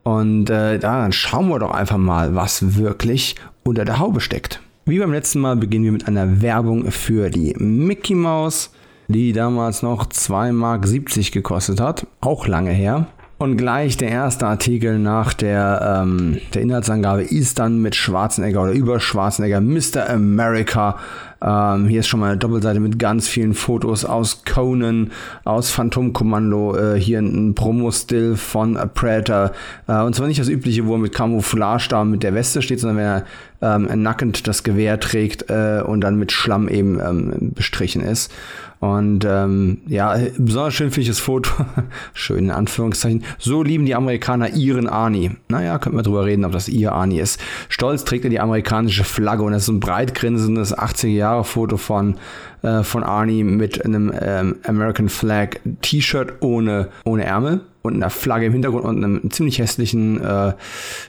und 0.09 0.49
äh, 0.49 0.79
dann 0.79 1.13
schauen 1.13 1.49
wir 1.49 1.59
doch 1.59 1.71
einfach 1.71 1.99
mal, 1.99 2.35
was 2.35 2.77
wirklich 2.77 3.37
unter 3.63 3.85
der 3.85 3.99
Haube 3.99 4.21
steckt. 4.21 4.61
Wie 4.87 4.99
beim 4.99 5.13
letzten 5.13 5.41
Mal 5.41 5.57
beginnen 5.57 5.85
wir 5.85 5.93
mit 5.93 6.09
einer 6.09 6.41
Werbung 6.41 6.91
für 6.91 7.29
die 7.29 7.55
Mickey 7.59 8.15
Mouse, 8.15 8.71
die 9.09 9.33
damals 9.33 9.83
noch 9.83 10.07
2,70 10.07 10.53
Mark 10.53 11.33
gekostet 11.33 11.81
hat. 11.81 12.07
Auch 12.23 12.47
lange 12.47 12.71
her. 12.71 13.07
Und 13.39 13.57
gleich 13.57 13.97
der 13.97 14.09
erste 14.09 14.49
Artikel 14.49 14.99
nach 14.99 15.33
der, 15.33 16.01
ähm, 16.03 16.39
der 16.55 16.63
Inhaltsangabe 16.63 17.23
ist 17.23 17.61
dann 17.61 17.81
mit 17.81 17.95
Schwarzenegger 17.95 18.65
oder 18.65 18.73
über 18.73 18.99
Schwarzenegger 18.99 19.61
Mr. 19.61 20.11
America. 20.11 20.99
Ähm, 21.41 21.87
hier 21.87 22.01
ist 22.01 22.09
schon 22.09 22.19
mal 22.19 22.31
eine 22.31 22.37
Doppelseite 22.37 22.81
mit 22.81 22.99
ganz 22.99 23.29
vielen 23.29 23.55
Fotos 23.55 24.05
aus 24.05 24.43
Conan, 24.45 25.13
aus 25.45 25.71
Phantom 25.71 26.13
Kommando. 26.13 26.77
Äh, 26.77 26.99
hier 26.99 27.21
ein 27.21 27.55
Promo-Still 27.55 28.35
von 28.35 28.77
A 28.77 28.87
Predator. 28.87 29.53
Äh, 29.87 30.03
und 30.03 30.17
zwar 30.17 30.27
nicht 30.27 30.41
das 30.41 30.49
übliche, 30.49 30.87
wo 30.87 30.95
er 30.95 30.99
mit 30.99 31.15
Camouflage 31.15 31.87
da 31.91 32.03
mit 32.03 32.25
der 32.25 32.35
Weste 32.35 32.61
steht, 32.61 32.81
sondern 32.81 32.97
wenn 32.97 33.05
er 33.05 33.25
ähm, 33.61 34.03
nackend 34.03 34.49
das 34.49 34.65
Gewehr 34.65 34.99
trägt 34.99 35.49
äh, 35.49 35.81
und 35.87 36.01
dann 36.01 36.17
mit 36.17 36.33
Schlamm 36.33 36.69
eben 36.69 36.99
ähm, 36.99 37.53
bestrichen 37.55 38.03
ist. 38.03 38.33
Und 38.81 39.25
ähm, 39.25 39.79
ja, 39.89 40.17
besonders 40.37 40.75
schön 40.75 40.91
finde 40.91 41.03
ich 41.03 41.09
das 41.09 41.19
Foto, 41.19 41.51
schön 42.15 42.45
in 42.45 42.51
Anführungszeichen, 42.51 43.25
so 43.39 43.63
lieben 43.63 43.87
die 43.87 43.95
Amerikaner 43.97 44.51
ihren 44.51 44.87
Arnie. 44.87 45.33
Naja, 45.49 45.79
könnten 45.79 45.99
wir 45.99 46.05
drüber 46.05 46.25
reden, 46.25 46.45
ob 46.45 46.53
das 46.53 46.69
ihr 46.69 46.93
Arnie 46.93 47.19
ist. 47.19 47.41
Stolz 47.69 48.05
trägt 48.05 48.25
er 48.25 48.31
die 48.31 48.39
amerikanische 48.39 49.03
Flagge 49.03 49.43
und 49.43 49.53
das 49.53 49.65
ist 49.65 49.69
ein 49.69 49.81
breit 49.81 50.15
grinsendes 50.15 50.77
80er-Jahre-Foto 50.77 51.77
von, 51.77 52.17
äh, 52.63 52.85
von 52.85 53.03
Arnie 53.03 53.43
mit 53.43 53.85
einem 53.85 54.13
ähm, 54.21 54.57
American 54.65 55.09
Flag 55.09 55.57
T-Shirt 55.83 56.35
ohne, 56.41 56.89
ohne 57.05 57.25
Ärmel 57.25 57.63
und 57.83 57.95
einer 57.95 58.11
Flagge 58.11 58.47
im 58.47 58.53
Hintergrund 58.53 58.85
und 58.85 59.03
einem 59.03 59.31
ziemlich 59.31 59.59
hässlichen, 59.59 60.23
äh, 60.23 60.53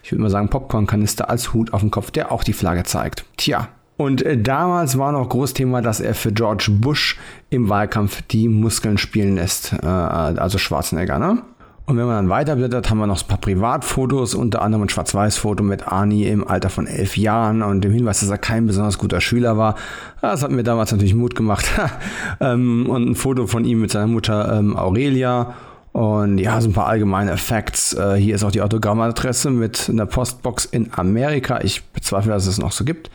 ich 0.02 0.12
würde 0.12 0.24
mal 0.24 0.30
sagen, 0.32 0.50
Popcorn-Kanister 0.50 1.30
als 1.30 1.54
Hut 1.54 1.72
auf 1.74 1.82
dem 1.82 1.92
Kopf, 1.92 2.10
der 2.10 2.32
auch 2.32 2.44
die 2.44 2.54
Flagge 2.54 2.84
zeigt. 2.84 3.26
Tja, 3.38 3.68
und 4.00 4.22
äh, 4.22 4.38
damals 4.38 4.98
war 4.98 5.12
noch 5.12 5.28
Großthema, 5.28 5.82
dass 5.82 6.00
er 6.00 6.16
für 6.16 6.32
George 6.32 6.70
Bush 6.72 7.20
im 7.50 7.68
Wahlkampf 7.68 8.22
die 8.22 8.48
Muskeln 8.48 8.98
spielen 8.98 9.36
lässt, 9.36 9.74
äh, 9.74 9.86
also 9.86 10.58
Schwarzenegger, 10.58 11.20
ne? 11.20 11.42
Und 11.86 11.98
wenn 11.98 12.06
man 12.06 12.16
dann 12.16 12.30
weiterblättert, 12.30 12.90
haben 12.90 13.00
wir 13.00 13.08
noch 13.08 13.22
ein 13.22 13.28
paar 13.28 13.40
Privatfotos, 13.40 14.36
unter 14.36 14.62
anderem 14.62 14.84
ein 14.84 14.90
Schwarz-Weiß-Foto 14.90 15.66
mit 15.66 15.86
Arnie 15.86 16.28
im 16.28 16.48
Alter 16.48 16.70
von 16.70 16.88
elf 16.88 17.18
Jahren 17.18 17.62
und 17.62 17.82
dem 17.82 17.92
Hinweis, 17.92 18.22
dass 18.22 18.30
er 18.30 18.38
kein 18.38 18.68
besonders 18.68 19.00
guter 19.00 19.20
Schüler 19.20 19.58
war. 19.58 19.76
Das 20.22 20.44
hat 20.44 20.52
mir 20.52 20.64
damals 20.64 20.94
natürlich 20.94 21.16
Mut 21.16 21.36
gemacht. 21.36 21.70
Ähm, 22.40 22.90
und 22.90 23.10
ein 23.10 23.16
Foto 23.16 23.48
von 23.48 23.66
ihm 23.66 23.82
mit 23.82 23.92
seiner 23.92 24.08
Mutter 24.08 24.60
ähm, 24.60 24.78
Aurelia. 24.78 25.56
Und 25.92 26.38
ja, 26.38 26.62
so 26.62 26.70
ein 26.70 26.74
paar 26.74 26.88
allgemeine 26.88 27.36
Facts. 27.36 27.94
Äh, 27.96 28.16
hier 28.16 28.36
ist 28.36 28.46
auch 28.46 28.52
die 28.52 28.62
Autogrammadresse 28.62 29.50
mit 29.50 29.90
einer 29.90 30.06
Postbox 30.06 30.64
in 30.64 30.94
Amerika. 30.94 31.60
Ich 31.62 31.84
bezweifle, 31.84 32.32
dass 32.32 32.48
es 32.48 32.60
noch 32.60 32.72
so 32.72 32.86
gibt. 32.86 33.10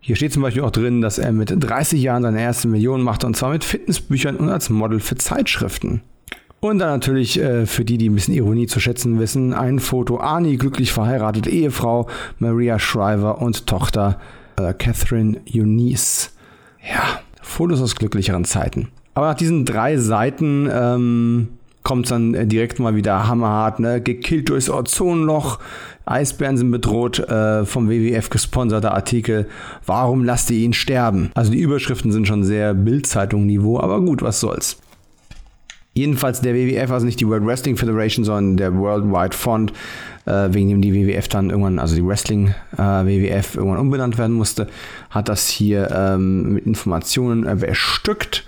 Hier 0.00 0.16
steht 0.16 0.32
zum 0.32 0.42
Beispiel 0.42 0.62
auch 0.62 0.70
drin, 0.70 1.00
dass 1.00 1.18
er 1.18 1.32
mit 1.32 1.52
30 1.56 2.00
Jahren 2.00 2.22
seine 2.22 2.40
erste 2.40 2.68
Million 2.68 3.02
machte 3.02 3.26
und 3.26 3.36
zwar 3.36 3.50
mit 3.50 3.64
Fitnessbüchern 3.64 4.36
und 4.36 4.48
als 4.48 4.70
Model 4.70 4.98
für 4.98 5.16
Zeitschriften. 5.16 6.02
Und 6.60 6.78
dann 6.78 6.90
natürlich 6.90 7.40
äh, 7.40 7.64
für 7.66 7.84
die, 7.84 7.96
die 7.96 8.10
ein 8.10 8.14
bisschen 8.14 8.34
Ironie 8.34 8.66
zu 8.66 8.80
schätzen 8.80 9.18
wissen, 9.18 9.54
ein 9.54 9.78
Foto 9.78 10.20
Arnie, 10.20 10.56
glücklich 10.56 10.92
verheiratet, 10.92 11.46
Ehefrau 11.46 12.06
Maria 12.38 12.78
Shriver 12.78 13.40
und 13.40 13.66
Tochter 13.66 14.20
äh, 14.56 14.74
Catherine 14.74 15.40
Eunice. 15.54 16.32
Ja, 16.82 17.20
Fotos 17.42 17.80
aus 17.80 17.96
glücklicheren 17.96 18.44
Zeiten. 18.44 18.88
Aber 19.14 19.28
nach 19.28 19.34
diesen 19.34 19.64
drei 19.64 19.96
Seiten 19.96 20.68
ähm, 20.70 21.48
kommt 21.82 22.06
es 22.06 22.10
dann 22.10 22.34
äh, 22.34 22.46
direkt 22.46 22.78
mal 22.78 22.94
wieder 22.94 23.26
hammerhart, 23.26 23.80
ne? 23.80 24.00
Gekillt 24.00 24.50
durchs 24.50 24.70
Ozonloch, 24.70 25.58
Eisbären 26.10 26.56
sind 26.56 26.70
bedroht, 26.70 27.18
äh, 27.20 27.64
vom 27.64 27.88
WWF 27.88 28.30
gesponserter 28.30 28.94
Artikel. 28.94 29.48
Warum 29.86 30.24
lasst 30.24 30.50
ihr 30.50 30.58
ihn 30.58 30.72
sterben? 30.72 31.30
Also 31.34 31.52
die 31.52 31.60
Überschriften 31.60 32.12
sind 32.12 32.26
schon 32.26 32.44
sehr 32.44 32.74
Bildzeitung-Niveau, 32.74 33.78
aber 33.78 34.00
gut, 34.00 34.22
was 34.22 34.40
soll's. 34.40 34.78
Jedenfalls 35.92 36.40
der 36.40 36.54
WWF, 36.54 36.90
also 36.90 37.06
nicht 37.06 37.20
die 37.20 37.26
World 37.26 37.44
Wrestling 37.44 37.76
Federation, 37.76 38.24
sondern 38.24 38.56
der 38.56 38.76
Worldwide 38.76 39.36
Font, 39.36 39.72
äh, 40.24 40.48
wegen 40.50 40.68
dem 40.68 40.82
die 40.82 40.94
WWF 40.94 41.28
dann 41.28 41.50
irgendwann, 41.50 41.78
also 41.78 41.96
die 41.96 42.06
Wrestling 42.06 42.54
äh, 42.76 42.78
WWF 42.78 43.56
irgendwann 43.56 43.80
umbenannt 43.80 44.16
werden 44.16 44.36
musste, 44.36 44.68
hat 45.10 45.28
das 45.28 45.48
hier 45.48 45.90
ähm, 45.90 46.54
mit 46.54 46.66
Informationen 46.66 47.58
bestückt. 47.58 48.44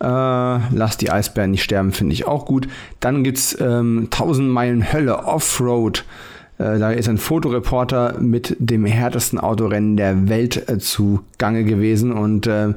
Äh, 0.00 0.06
Lass 0.06 0.96
die 0.96 1.10
Eisbären 1.10 1.50
nicht 1.50 1.64
sterben, 1.64 1.92
finde 1.92 2.12
ich 2.12 2.26
auch 2.26 2.46
gut. 2.46 2.68
Dann 3.00 3.24
gibt 3.24 3.38
es 3.38 3.58
ähm, 3.60 4.08
1000 4.12 4.48
Meilen 4.48 4.92
Hölle 4.92 5.24
Offroad. 5.24 6.04
Da 6.62 6.92
ist 6.92 7.08
ein 7.08 7.18
Fotoreporter 7.18 8.18
mit 8.20 8.56
dem 8.58 8.84
härtesten 8.84 9.40
Autorennen 9.40 9.96
der 9.96 10.28
Welt 10.28 10.68
äh, 10.68 10.78
zugange 10.78 11.64
gewesen 11.64 12.12
und 12.12 12.46
äh, 12.46 12.74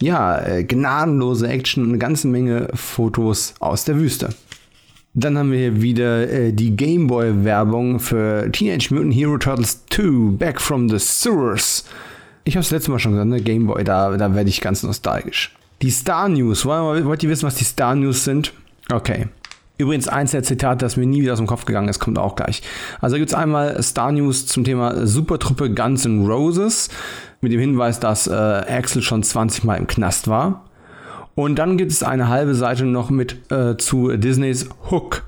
ja, 0.00 0.38
äh, 0.38 0.64
gnadenlose 0.64 1.48
Action 1.48 1.84
und 1.84 1.90
eine 1.90 1.98
ganze 1.98 2.26
Menge 2.26 2.68
Fotos 2.74 3.54
aus 3.60 3.84
der 3.84 3.96
Wüste. 3.96 4.30
Dann 5.14 5.36
haben 5.38 5.50
wir 5.52 5.58
hier 5.58 5.82
wieder 5.82 6.30
äh, 6.30 6.52
die 6.52 6.76
Gameboy-Werbung 6.76 8.00
für 8.00 8.50
Teenage 8.52 8.94
Mutant 8.94 9.14
Hero 9.14 9.38
Turtles 9.38 9.84
2 9.90 10.36
Back 10.36 10.60
from 10.60 10.88
the 10.88 10.98
Sewers. 10.98 11.84
Ich 12.44 12.56
habe 12.56 12.62
es 12.62 12.70
letztes 12.70 12.88
Mal 12.88 12.98
schon 12.98 13.12
gesagt, 13.12 13.28
ne? 13.28 13.40
Gameboy, 13.40 13.84
da, 13.84 14.16
da 14.16 14.34
werde 14.34 14.48
ich 14.48 14.60
ganz 14.60 14.82
nostalgisch. 14.82 15.54
Die 15.82 15.90
Star 15.90 16.28
News, 16.28 16.64
wollt 16.64 17.22
ihr 17.22 17.30
wissen, 17.30 17.46
was 17.46 17.56
die 17.56 17.64
Star 17.64 17.94
News 17.94 18.24
sind? 18.24 18.52
Okay. 18.90 19.26
Übrigens, 19.80 20.08
eins 20.08 20.32
der 20.32 20.42
Zitate, 20.42 20.84
das 20.84 20.98
mir 20.98 21.06
nie 21.06 21.22
wieder 21.22 21.32
aus 21.32 21.38
dem 21.38 21.46
Kopf 21.46 21.64
gegangen 21.64 21.88
ist, 21.88 22.00
kommt 22.00 22.18
auch 22.18 22.36
gleich. 22.36 22.60
Also 23.00 23.16
gibt 23.16 23.30
es 23.30 23.34
einmal 23.34 23.82
Star 23.82 24.12
News 24.12 24.46
zum 24.46 24.62
Thema 24.62 25.06
Supertruppe 25.06 25.70
Guns 25.72 26.04
N' 26.04 26.26
Roses 26.26 26.90
mit 27.40 27.50
dem 27.50 27.60
Hinweis, 27.60 27.98
dass 27.98 28.26
äh, 28.26 28.32
Axel 28.34 29.00
schon 29.00 29.22
20 29.22 29.64
Mal 29.64 29.76
im 29.76 29.86
Knast 29.86 30.28
war. 30.28 30.66
Und 31.34 31.58
dann 31.58 31.78
gibt 31.78 31.92
es 31.92 32.02
eine 32.02 32.28
halbe 32.28 32.54
Seite 32.54 32.84
noch 32.84 33.08
mit 33.08 33.50
äh, 33.50 33.78
zu 33.78 34.14
Disneys 34.18 34.68
Hook. 34.90 35.22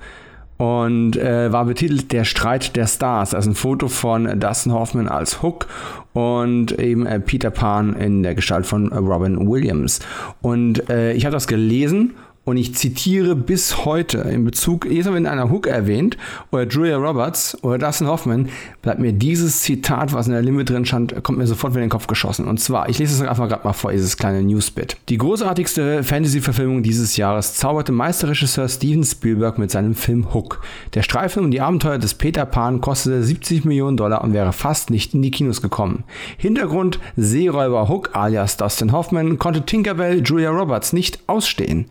Und 0.59 1.17
äh, 1.17 1.51
war 1.51 1.65
betitelt 1.65 2.13
Der 2.13 2.25
Streit 2.25 2.77
der 2.77 2.87
Stars. 2.87 3.33
Also 3.33 3.51
ein 3.51 3.55
Foto 3.55 3.89
von 3.89 4.39
Dustin 4.39 4.75
Hoffman 4.75 5.09
als 5.09 5.43
Hook 5.43 5.67
und 6.13 6.79
eben 6.79 7.07
äh, 7.07 7.21
Peter 7.21 7.51
Pan 7.51 7.97
in 7.97 8.23
der 8.23 8.35
Gestalt 8.35 8.67
von 8.67 8.93
Robin 8.93 9.49
Williams. 9.49 10.01
Und 10.43 10.91
äh, 10.91 11.15
ich 11.15 11.25
habe 11.25 11.33
das 11.33 11.47
gelesen 11.47 12.13
und 12.45 12.57
ich 12.57 12.75
zitiere 12.75 13.37
bis 13.37 13.85
heute 13.85 14.19
in 14.19 14.45
Bezug, 14.45 14.87
jedes 14.87 15.07
Mal 15.07 15.15
wenn 15.15 15.27
einer 15.27 15.51
Hook 15.51 15.69
erwähnt, 15.69 16.17
oder 16.51 16.67
Julia 16.67 16.97
Roberts 16.97 17.57
oder 17.63 17.79
Dustin 17.79 18.09
Hoffman, 18.09 18.49
bleibt 18.83 18.99
mir 18.99 19.13
dieses 19.13 19.63
Zitat, 19.63 20.13
was 20.13 20.27
in 20.27 20.33
der 20.33 20.43
Limit 20.43 20.71
drin 20.71 20.85
stand, 20.85 21.23
kommt 21.23 21.39
mir 21.39 21.47
sofort 21.47 21.73
wieder 21.73 21.83
in 21.83 21.87
den 21.87 21.93
Kopf 21.93 22.09
geschossen. 22.09 22.49
Und 22.49 22.59
zwar, 22.59 22.89
ich 22.89 22.99
lese 22.99 23.15
es 23.15 23.29
einfach 23.29 23.49
gerade 23.49 23.65
mal 23.65 23.73
vor, 23.73 23.93
dieses 23.93 24.17
kleine 24.17 24.43
Newsbit. 24.43 24.97
Die 25.09 25.19
großartigste 25.19 26.03
Fantasy-Verfilmung 26.03 26.83
dieses 26.83 27.17
Jahres 27.17 27.55
zauberte 27.55 27.93
Meisterregisseur 27.93 28.69
Steven 28.69 29.05
Spielberg 29.05 29.59
mit 29.59 29.71
seinem 29.71 29.95
Film 29.95 30.35
Hook. 30.35 30.63
Der 30.95 31.03
Streifen 31.03 31.45
um 31.45 31.51
die 31.53 31.61
Abenteuer 31.61 31.99
des 31.99 32.15
Peter 32.15 32.45
Pan 32.45 32.81
kostete 32.81 33.23
70 33.23 33.65
Millionen 33.65 33.97
Dollar 33.97 34.25
und 34.25 34.33
wäre 34.33 34.53
fast 34.53 34.91
nicht 34.91 35.15
in 35.15 35.23
die 35.23 35.31
Kinos 35.31 35.63
gekommen. 35.63 36.03
Hintergrund, 36.39 36.99
Seeräuber 37.17 37.89
Hook 37.89 38.11
alias 38.15 38.57
Dustin 38.57 38.91
Hoffman 38.91 39.39
konnte 39.39 39.63
Tinkerbell 39.63 40.23
Julia 40.25 40.51
Roberts 40.51 40.93
nicht 40.93 41.21
ausstehen. 41.29 41.87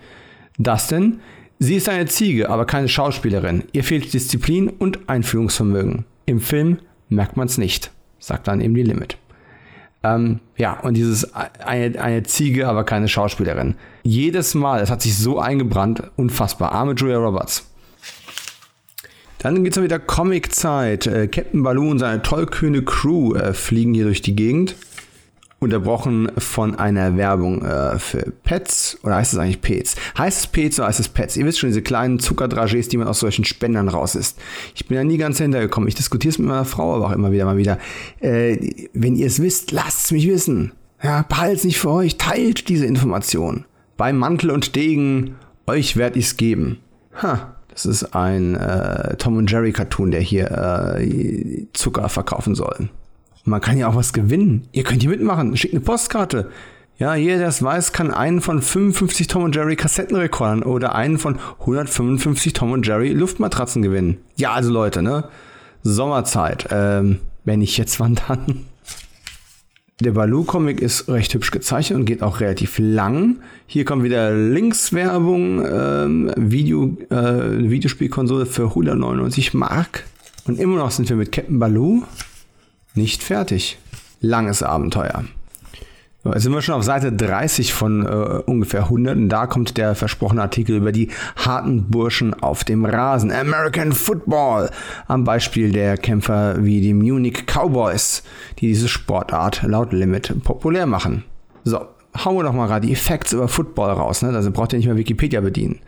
Dustin, 0.58 1.20
sie 1.60 1.76
ist 1.76 1.90
eine 1.90 2.06
Ziege, 2.06 2.50
aber 2.50 2.66
keine 2.66 2.88
Schauspielerin. 2.88 3.64
Ihr 3.72 3.84
fehlt 3.84 4.14
Disziplin 4.14 4.70
und 4.70 5.10
Einfühlungsvermögen. 5.10 6.06
Im 6.26 6.40
Film 6.40 6.80
merkt 7.10 7.38
man 7.38 7.48
es 7.48 7.58
nicht, 7.58 7.92
sagt 8.20 8.48
dann 8.48 8.62
eben 8.62 8.74
die 8.74 8.84
Limit. 8.84 9.18
Ähm, 10.04 10.40
ja, 10.58 10.80
und 10.80 10.96
dieses 10.96 11.34
eine, 11.34 12.02
eine 12.02 12.24
Ziege, 12.24 12.68
aber 12.68 12.84
keine 12.84 13.08
Schauspielerin. 13.08 13.76
Jedes 14.04 14.56
Mal, 14.56 14.82
es 14.82 14.90
hat 14.90 15.02
sich 15.02 15.16
so 15.16 15.40
eingebrannt, 15.40 16.04
unfassbar. 16.16 16.72
Arme 16.72 16.94
Julia 16.94 17.18
Roberts. 17.18 17.68
Dann 19.38 19.64
geht 19.64 19.76
es 19.76 19.82
wieder 19.82 20.00
Comic-Zeit. 20.00 21.08
Äh, 21.08 21.28
Captain 21.28 21.64
Baloo 21.64 21.90
und 21.90 22.00
seine 22.00 22.22
tollkühne 22.22 22.84
Crew 22.84 23.36
äh, 23.36 23.54
fliegen 23.54 23.94
hier 23.94 24.06
durch 24.06 24.22
die 24.22 24.36
Gegend 24.36 24.76
unterbrochen 25.62 26.32
von 26.40 26.76
einer 26.76 27.16
Werbung 27.18 27.64
äh, 27.64 28.00
für 28.00 28.34
Pets 28.44 28.98
oder 29.04 29.16
heißt 29.16 29.34
es 29.34 29.40
eigentlich 29.40 29.62
Pets? 29.62 29.96
Heißt 30.18 30.40
es 30.40 30.48
Pets 30.48 30.80
oder 30.80 30.88
heißt 30.88 31.00
es 31.00 31.08
Pets? 31.08 31.38
Ihr 31.38 31.46
wisst 31.46 31.60
schon, 31.60 31.70
diese 31.70 31.84
kleinen 31.84 32.20
Zuckerdragés, 32.20 32.90
die 32.90 32.98
man 32.98 33.08
aus 33.08 33.20
solchen 33.20 33.46
Spendern 33.46 33.88
raus 33.88 34.16
ist. 34.16 34.40
Ich 34.74 34.88
bin 34.88 34.98
da 34.98 35.04
nie 35.04 35.18
ganz 35.18 35.38
hintergekommen. 35.38 35.88
Ich 35.88 35.94
diskutiere 35.96 36.32
es 36.32 36.40
mit 36.40 36.48
meiner 36.48 36.66
Frau 36.66 36.96
aber 36.96 37.06
auch 37.06 37.12
immer 37.12 37.32
wieder 37.32 37.46
mal 37.46 37.58
wieder. 37.58 37.78
Äh, 38.20 38.88
wenn 38.94 39.16
ihr 39.16 39.28
es 39.28 39.40
wisst, 39.40 39.72
lasst 39.72 40.06
es 40.06 40.12
mich 40.12 40.28
wissen. 40.28 40.72
Ja, 41.04 41.22
behaltet 41.22 41.60
es 41.60 41.64
nicht 41.66 41.80
für 41.80 41.92
euch, 41.92 42.18
teilt 42.18 42.68
diese 42.68 42.88
Information. 42.88 43.66
Bei 43.98 44.12
Mantel 44.14 44.50
und 44.50 44.76
Degen, 44.76 45.36
euch 45.68 45.96
werd 45.96 46.16
ich's 46.16 46.38
geben. 46.38 46.80
Ha, 47.22 47.56
das 47.70 47.86
ist 47.86 48.16
ein 48.16 48.56
äh, 48.56 49.16
Tom 49.18 49.38
und 49.38 49.52
Jerry 49.52 49.74
Cartoon, 49.74 50.10
der 50.10 50.22
hier 50.22 50.98
äh, 50.98 51.68
Zucker 51.74 52.10
verkaufen 52.10 52.56
soll. 52.56 52.90
Man 53.44 53.62
kann 53.62 53.78
ja 53.78 53.88
auch 53.88 53.96
was 53.96 54.14
gewinnen. 54.14 54.68
Ihr 54.72 54.84
könnt 54.84 55.02
hier 55.02 55.10
mitmachen. 55.10 55.56
Schickt 55.58 55.74
eine 55.74 55.82
Postkarte. 55.82 56.52
Ja, 56.98 57.16
jeder, 57.16 57.40
der 57.40 57.48
es 57.48 57.64
weiß, 57.64 57.94
kann 57.94 58.12
einen 58.12 58.42
von 58.42 58.62
55 58.62 59.26
Tom 59.26 59.44
und 59.44 59.56
Jerry 59.56 59.76
Kassettenrekordern 59.76 60.62
oder 60.62 60.94
einen 60.94 61.18
von 61.18 61.40
155 61.60 62.54
Tom 62.54 62.74
und 62.74 62.86
Jerry 62.86 63.10
Luftmatratzen 63.10 63.82
gewinnen. 63.82 64.18
Ja, 64.36 64.54
also 64.54 64.72
Leute, 64.72 65.02
ne? 65.02 65.24
Sommerzeit. 65.82 66.68
Ähm, 66.70 67.18
wenn 67.44 67.60
nicht 67.60 67.78
jetzt, 67.78 68.00
wann 68.00 68.20
dann? 68.28 68.66
Der 70.00 70.12
Baloo-Comic 70.12 70.80
ist 70.80 71.10
recht 71.10 71.34
hübsch 71.34 71.52
gezeichnet 71.52 71.98
und 71.98 72.06
geht 72.06 72.22
auch 72.22 72.40
relativ 72.40 72.78
lang. 72.78 73.38
Hier 73.66 73.86
kommt 73.86 74.04
wieder 74.04 74.32
Linkswerbung, 74.32 75.66
ähm, 75.66 76.32
Video, 76.36 76.98
äh, 77.10 77.70
Videospielkonsole 77.70 78.46
für 78.46 78.70
199 78.70 79.54
Mark. 79.56 80.06
Und 80.46 80.60
immer 80.60 80.78
noch 80.78 80.92
sind 80.92 81.10
wir 81.10 81.16
mit 81.16 81.32
Captain 81.32 81.60
Baloo 81.60 82.04
nicht 82.96 83.24
fertig. 83.24 83.78
Langes 84.20 84.64
Abenteuer. 84.64 85.24
Jetzt 86.24 86.44
sind 86.44 86.54
wir 86.54 86.62
schon 86.62 86.76
auf 86.76 86.84
Seite 86.84 87.12
30 87.12 87.74
von 87.74 88.06
äh, 88.06 88.10
ungefähr 88.46 88.84
100 88.84 89.18
und 89.18 89.30
da 89.30 89.48
kommt 89.48 89.78
der 89.78 89.96
versprochene 89.96 90.44
Artikel 90.44 90.76
über 90.76 90.92
die 90.92 91.10
harten 91.36 91.90
Burschen 91.90 92.36
auf 92.36 92.64
dem 92.64 92.86
Rasen. 92.86 93.32
American 93.32 93.92
Football. 93.92 94.70
Am 95.08 95.24
Beispiel 95.24 95.72
der 95.72 95.98
Kämpfer 95.98 96.64
wie 96.64 96.80
die 96.80 96.94
Munich 96.94 97.48
Cowboys, 97.48 98.22
die 98.60 98.68
diese 98.68 98.88
Sportart 98.88 99.64
laut 99.64 99.94
Limit 99.94 100.44
populär 100.44 100.86
machen. 100.86 101.24
So, 101.64 101.88
hauen 102.24 102.36
wir 102.36 102.44
doch 102.44 102.54
mal 102.54 102.68
gerade 102.68 102.86
die 102.86 102.96
Facts 102.96 103.34
über 103.34 103.48
Football 103.48 103.90
raus. 103.90 104.22
Ne? 104.22 104.30
Also 104.30 104.52
braucht 104.52 104.74
ihr 104.74 104.78
nicht 104.78 104.88
mehr 104.88 104.98
Wikipedia 104.98 105.42
bedienen. 105.42 105.80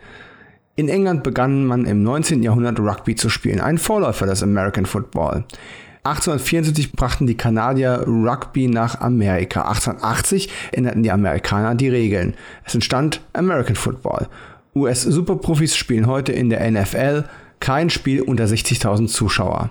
In 0.74 0.88
England 0.88 1.22
begann 1.22 1.64
man 1.64 1.84
im 1.84 2.02
19. 2.02 2.42
Jahrhundert 2.42 2.80
Rugby 2.80 3.14
zu 3.14 3.28
spielen, 3.28 3.60
ein 3.60 3.78
Vorläufer 3.78 4.26
des 4.26 4.42
American 4.42 4.86
Football. 4.86 5.44
1874 6.04 6.92
brachten 6.92 7.26
die 7.26 7.36
Kanadier 7.36 8.04
Rugby 8.06 8.68
nach 8.68 9.00
Amerika. 9.00 9.62
1880 9.62 10.50
änderten 10.72 11.02
die 11.02 11.10
Amerikaner 11.10 11.74
die 11.74 11.88
Regeln. 11.88 12.34
Es 12.64 12.74
entstand 12.74 13.22
American 13.32 13.74
Football. 13.74 14.28
US-Superprofis 14.74 15.74
spielen 15.76 16.06
heute 16.06 16.32
in 16.32 16.50
der 16.50 16.70
NFL 16.70 17.24
kein 17.58 17.88
Spiel 17.88 18.20
unter 18.20 18.44
60.000 18.44 19.06
Zuschauer. 19.06 19.70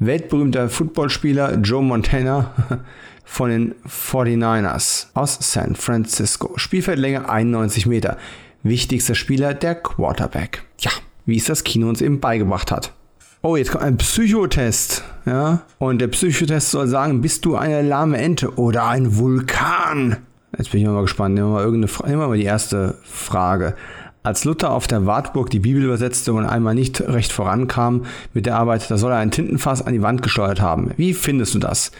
Weltberühmter 0.00 0.68
Footballspieler 0.68 1.58
Joe 1.58 1.82
Montana 1.84 2.52
von 3.24 3.50
den 3.50 3.74
49ers 3.86 5.06
aus 5.14 5.38
San 5.40 5.76
Francisco. 5.76 6.52
Spielfeldlänge 6.56 7.28
91 7.28 7.86
Meter. 7.86 8.16
Wichtigster 8.64 9.14
Spieler 9.14 9.54
der 9.54 9.76
Quarterback. 9.76 10.64
Ja, 10.80 10.90
wie 11.26 11.36
es 11.36 11.44
das 11.44 11.62
Kino 11.62 11.88
uns 11.88 12.02
eben 12.02 12.18
beigebracht 12.18 12.72
hat. 12.72 12.92
Oh, 13.42 13.56
jetzt 13.56 13.70
kommt 13.70 13.84
ein 13.84 13.96
Psychotest. 13.96 15.02
Ja? 15.24 15.62
Und 15.78 16.00
der 16.00 16.08
Psychotest 16.08 16.72
soll 16.72 16.88
sagen, 16.88 17.22
bist 17.22 17.46
du 17.46 17.56
eine 17.56 17.80
lahme 17.80 18.18
Ente 18.18 18.58
oder 18.58 18.86
ein 18.86 19.16
Vulkan? 19.16 20.18
Jetzt 20.58 20.72
bin 20.72 20.82
ich 20.82 20.86
mal 20.86 21.00
gespannt. 21.00 21.36
Nehmen 21.36 21.48
wir 21.48 21.54
mal, 21.54 21.64
irgendeine, 21.64 21.90
nehmen 22.06 22.20
wir 22.20 22.28
mal 22.28 22.36
die 22.36 22.44
erste 22.44 22.98
Frage. 23.02 23.76
Als 24.22 24.44
Luther 24.44 24.72
auf 24.72 24.86
der 24.86 25.06
Wartburg 25.06 25.48
die 25.48 25.60
Bibel 25.60 25.82
übersetzte 25.82 26.34
und 26.34 26.44
einmal 26.44 26.74
nicht 26.74 27.00
recht 27.00 27.32
vorankam 27.32 28.04
mit 28.34 28.44
der 28.44 28.56
Arbeit, 28.56 28.90
da 28.90 28.98
soll 28.98 29.12
er 29.12 29.18
ein 29.18 29.30
Tintenfass 29.30 29.80
an 29.80 29.94
die 29.94 30.02
Wand 30.02 30.20
gesteuert 30.22 30.60
haben. 30.60 30.90
Wie 30.98 31.14
findest 31.14 31.54
du 31.54 31.60
das? 31.60 31.92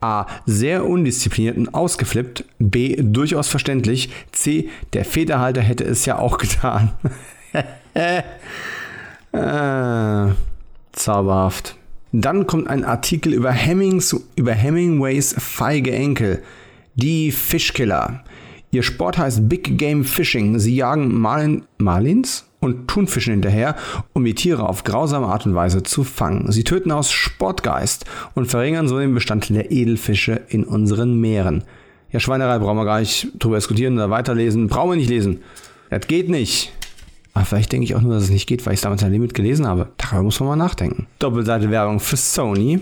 A. 0.00 0.26
Sehr 0.44 0.84
undiszipliniert 0.86 1.56
und 1.56 1.72
ausgeflippt. 1.72 2.44
B. 2.58 2.96
Durchaus 3.00 3.46
verständlich. 3.46 4.10
C. 4.32 4.68
Der 4.92 5.04
Federhalter 5.04 5.60
hätte 5.60 5.84
es 5.84 6.04
ja 6.04 6.18
auch 6.18 6.38
getan. 6.38 6.90
äh. 9.32 10.32
Zauberhaft. 10.92 11.76
Dann 12.12 12.46
kommt 12.46 12.68
ein 12.68 12.84
Artikel 12.84 13.32
über, 13.32 13.52
Hemmings, 13.52 14.16
über 14.34 14.52
Hemingways 14.52 15.34
feige 15.38 15.92
Enkel, 15.92 16.42
die 16.94 17.30
Fischkiller. 17.30 18.24
Ihr 18.72 18.82
Sport 18.82 19.18
heißt 19.18 19.48
Big 19.48 19.78
Game 19.78 20.04
Fishing. 20.04 20.58
Sie 20.58 20.74
jagen 20.74 21.12
Marlin, 21.18 21.64
Marlins 21.78 22.46
und 22.60 22.88
Thunfischen 22.88 23.32
hinterher, 23.32 23.76
um 24.12 24.24
die 24.24 24.34
Tiere 24.34 24.68
auf 24.68 24.84
grausame 24.84 25.26
Art 25.26 25.46
und 25.46 25.54
Weise 25.54 25.82
zu 25.82 26.04
fangen. 26.04 26.52
Sie 26.52 26.64
töten 26.64 26.92
aus 26.92 27.10
Sportgeist 27.10 28.04
und 28.34 28.46
verringern 28.46 28.86
so 28.86 28.98
den 28.98 29.14
Bestand 29.14 29.48
der 29.48 29.70
Edelfische 29.70 30.40
in 30.48 30.64
unseren 30.64 31.20
Meeren. 31.20 31.64
Ja, 32.12 32.20
Schweinerei 32.20 32.58
brauchen 32.58 32.76
wir 32.76 32.84
gar 32.84 33.00
nicht 33.00 33.28
drüber 33.38 33.56
diskutieren 33.56 33.94
oder 33.94 34.10
weiterlesen. 34.10 34.68
Brauchen 34.68 34.90
wir 34.90 34.96
nicht 34.96 35.10
lesen. 35.10 35.40
Das 35.90 36.06
geht 36.06 36.28
nicht. 36.28 36.72
Aber 37.34 37.44
vielleicht 37.44 37.72
denke 37.72 37.84
ich 37.84 37.94
auch 37.94 38.00
nur, 38.00 38.14
dass 38.14 38.24
es 38.24 38.30
nicht 38.30 38.46
geht, 38.46 38.66
weil 38.66 38.74
ich 38.74 38.78
es 38.78 38.82
damals 38.82 39.02
ein 39.02 39.12
Limit 39.12 39.34
gelesen 39.34 39.66
habe. 39.66 39.92
Darüber 39.98 40.24
muss 40.24 40.40
man 40.40 40.48
mal 40.50 40.56
nachdenken. 40.56 41.06
Doppelseite 41.18 41.70
Werbung 41.70 42.00
für 42.00 42.16
Sony. 42.16 42.80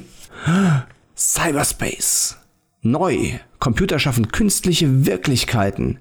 Cyberspace. 1.16 2.38
Neu. 2.82 3.32
Computer 3.58 3.98
schaffen 3.98 4.28
künstliche 4.28 5.04
Wirklichkeiten. 5.06 5.98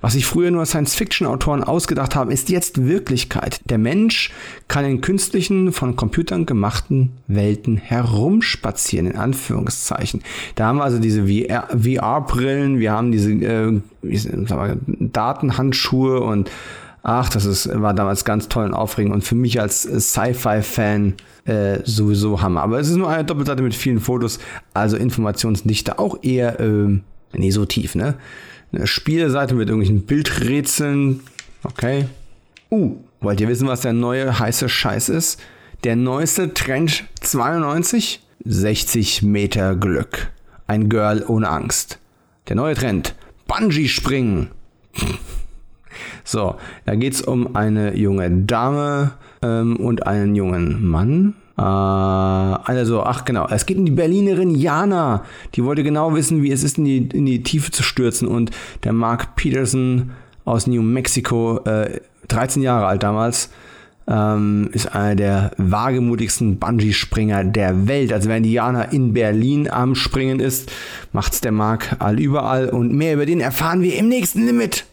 Was 0.00 0.12
sich 0.12 0.26
früher 0.26 0.50
nur 0.50 0.66
Science-Fiction-Autoren 0.66 1.64
ausgedacht 1.64 2.14
haben, 2.14 2.30
ist 2.30 2.48
jetzt 2.48 2.86
Wirklichkeit. 2.86 3.60
Der 3.70 3.78
Mensch 3.78 4.30
kann 4.68 4.84
in 4.84 5.00
künstlichen, 5.00 5.72
von 5.72 5.96
Computern 5.96 6.44
gemachten 6.44 7.12
Welten 7.28 7.76
herumspazieren, 7.76 9.06
in 9.06 9.16
Anführungszeichen. 9.16 10.22
Da 10.54 10.66
haben 10.66 10.78
wir 10.78 10.84
also 10.84 10.98
diese 10.98 11.26
VR-Brillen, 11.26 12.78
wir 12.78 12.92
haben 12.92 13.12
diese 13.12 13.32
äh, 13.32 13.80
Datenhandschuhe 15.00 16.20
und 16.20 16.50
ach, 17.06 17.28
das 17.28 17.44
ist, 17.44 17.68
war 17.80 17.94
damals 17.94 18.24
ganz 18.24 18.48
toll 18.48 18.64
und 18.64 18.74
aufregend 18.74 19.14
und 19.14 19.22
für 19.22 19.36
mich 19.36 19.60
als 19.60 19.82
Sci-Fi-Fan 19.82 21.14
äh, 21.44 21.78
sowieso 21.84 22.42
Hammer. 22.42 22.62
Aber 22.62 22.80
es 22.80 22.90
ist 22.90 22.96
nur 22.96 23.08
eine 23.08 23.24
Doppelseite 23.24 23.62
mit 23.62 23.74
vielen 23.74 24.00
Fotos, 24.00 24.40
also 24.74 24.96
Informationsdichte 24.96 26.00
auch 26.00 26.22
eher, 26.22 26.58
äh, 26.58 26.98
nee, 27.32 27.50
so 27.50 27.64
tief, 27.64 27.94
ne? 27.94 28.16
Eine 28.72 28.88
Spielseite 28.88 29.54
mit 29.54 29.68
irgendwelchen 29.68 30.04
Bildrätseln. 30.04 31.20
Okay. 31.62 32.06
Uh, 32.72 32.96
wollt 33.20 33.40
ihr 33.40 33.46
wissen, 33.46 33.68
was 33.68 33.82
der 33.82 33.92
neue 33.92 34.36
heiße 34.40 34.68
Scheiß 34.68 35.08
ist? 35.08 35.40
Der 35.84 35.94
neueste 35.94 36.54
Trend 36.54 37.04
92? 37.20 38.20
60 38.44 39.22
Meter 39.22 39.76
Glück. 39.76 40.32
Ein 40.66 40.88
Girl 40.88 41.24
ohne 41.28 41.48
Angst. 41.48 42.00
Der 42.48 42.56
neue 42.56 42.74
Trend. 42.74 43.14
Bungee 43.46 43.86
springen. 43.86 44.50
so, 46.24 46.56
da 46.84 46.94
geht 46.94 47.14
es 47.14 47.22
um 47.22 47.54
eine 47.56 47.96
junge 47.96 48.30
Dame 48.30 49.12
ähm, 49.42 49.76
und 49.76 50.06
einen 50.06 50.34
jungen 50.34 50.86
Mann. 50.86 51.34
Äh, 51.58 51.62
also, 51.62 53.02
ach 53.02 53.24
genau, 53.24 53.46
es 53.48 53.66
geht 53.66 53.78
um 53.78 53.84
die 53.84 53.92
Berlinerin 53.92 54.54
Jana. 54.54 55.24
Die 55.54 55.64
wollte 55.64 55.82
genau 55.82 56.14
wissen, 56.14 56.42
wie 56.42 56.52
es 56.52 56.62
ist, 56.62 56.78
in 56.78 56.84
die, 56.84 56.98
in 56.98 57.26
die 57.26 57.42
Tiefe 57.42 57.70
zu 57.70 57.82
stürzen. 57.82 58.28
Und 58.28 58.50
der 58.84 58.92
Mark 58.92 59.36
Peterson 59.36 60.10
aus 60.44 60.66
New 60.66 60.82
Mexico, 60.82 61.60
äh, 61.64 62.00
13 62.28 62.62
Jahre 62.62 62.86
alt 62.86 63.02
damals, 63.02 63.50
ähm, 64.08 64.70
ist 64.72 64.94
einer 64.94 65.16
der 65.16 65.50
wagemutigsten 65.56 66.58
Bungee-Springer 66.58 67.44
der 67.44 67.88
Welt. 67.88 68.12
Also 68.12 68.28
wenn 68.28 68.42
Diana 68.42 68.82
in 68.84 69.12
Berlin 69.12 69.68
am 69.68 69.94
Springen 69.94 70.38
ist, 70.38 70.70
macht's 71.12 71.40
der 71.40 71.52
Mark 71.52 71.96
all 71.98 72.20
überall. 72.20 72.68
Und 72.68 72.92
mehr 72.92 73.14
über 73.14 73.26
den 73.26 73.40
erfahren 73.40 73.82
wir 73.82 73.96
im 73.96 74.08
nächsten 74.08 74.46
Limit. 74.46 74.86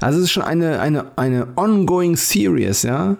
Also 0.00 0.18
es 0.18 0.24
ist 0.24 0.32
schon 0.32 0.42
eine, 0.42 0.80
eine, 0.80 1.06
eine 1.16 1.48
ongoing 1.56 2.16
series, 2.16 2.82
ja. 2.82 3.16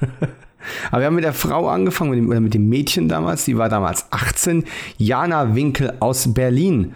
Aber 0.90 1.00
wir 1.00 1.06
haben 1.06 1.14
mit 1.14 1.24
der 1.24 1.34
Frau 1.34 1.68
angefangen, 1.68 2.10
mit 2.10 2.18
dem, 2.18 2.28
oder 2.28 2.40
mit 2.40 2.54
dem 2.54 2.68
Mädchen 2.68 3.08
damals, 3.08 3.44
die 3.44 3.58
war 3.58 3.68
damals 3.68 4.06
18, 4.10 4.64
Jana 4.96 5.54
Winkel 5.54 5.94
aus 6.00 6.32
Berlin. 6.32 6.94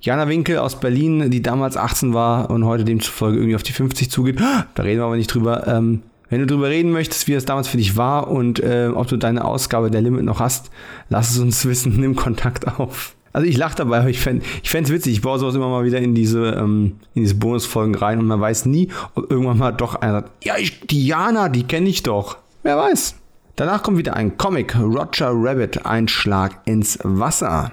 Jana 0.00 0.28
Winkel 0.28 0.56
aus 0.58 0.80
Berlin, 0.80 1.30
die 1.30 1.42
damals 1.42 1.76
18 1.76 2.14
war 2.14 2.48
und 2.50 2.64
heute 2.64 2.84
demzufolge 2.84 3.36
irgendwie 3.36 3.56
auf 3.56 3.62
die 3.62 3.72
50 3.72 4.10
zugeht. 4.10 4.40
Da 4.74 4.82
reden 4.82 5.00
wir 5.00 5.04
aber 5.04 5.16
nicht 5.16 5.32
drüber. 5.32 5.66
Ähm, 5.66 6.02
wenn 6.30 6.40
du 6.40 6.46
drüber 6.46 6.68
reden 6.68 6.92
möchtest, 6.92 7.26
wie 7.26 7.34
es 7.34 7.44
damals 7.44 7.68
für 7.68 7.76
dich 7.76 7.96
war 7.96 8.28
und 8.28 8.60
äh, 8.60 8.88
ob 8.94 9.08
du 9.08 9.16
deine 9.16 9.44
Ausgabe 9.44 9.90
der 9.90 10.00
Limit 10.00 10.24
noch 10.24 10.40
hast, 10.40 10.70
lass 11.08 11.30
es 11.32 11.38
uns 11.38 11.64
wissen, 11.66 12.00
nimm 12.00 12.16
Kontakt 12.16 12.66
auf. 12.66 13.14
Also 13.32 13.46
ich 13.46 13.56
lache 13.56 13.76
dabei, 13.76 14.00
aber 14.00 14.08
ich 14.08 14.20
fände 14.20 14.44
es 14.62 14.90
witzig. 14.90 15.12
Ich 15.12 15.20
baue 15.22 15.38
sowas 15.38 15.54
immer 15.54 15.68
mal 15.68 15.84
wieder 15.84 15.98
in 15.98 16.14
diese, 16.14 16.50
ähm, 16.50 16.96
in 17.14 17.22
diese 17.22 17.36
Bonusfolgen 17.36 17.94
rein 17.94 18.18
und 18.18 18.26
man 18.26 18.40
weiß 18.40 18.66
nie, 18.66 18.88
ob 19.14 19.30
irgendwann 19.30 19.58
mal 19.58 19.72
doch 19.72 19.94
einer 19.96 20.20
sagt, 20.20 20.44
ja, 20.44 20.56
ich, 20.56 20.80
Diana, 20.80 21.48
die 21.48 21.64
kenne 21.64 21.88
ich 21.88 22.02
doch. 22.02 22.38
Wer 22.62 22.76
weiß. 22.76 23.14
Danach 23.56 23.82
kommt 23.82 23.98
wieder 23.98 24.14
ein 24.14 24.36
Comic, 24.36 24.76
Roger 24.76 25.32
Rabbit, 25.32 25.84
Einschlag 25.86 26.60
ins 26.64 26.98
Wasser. 27.02 27.72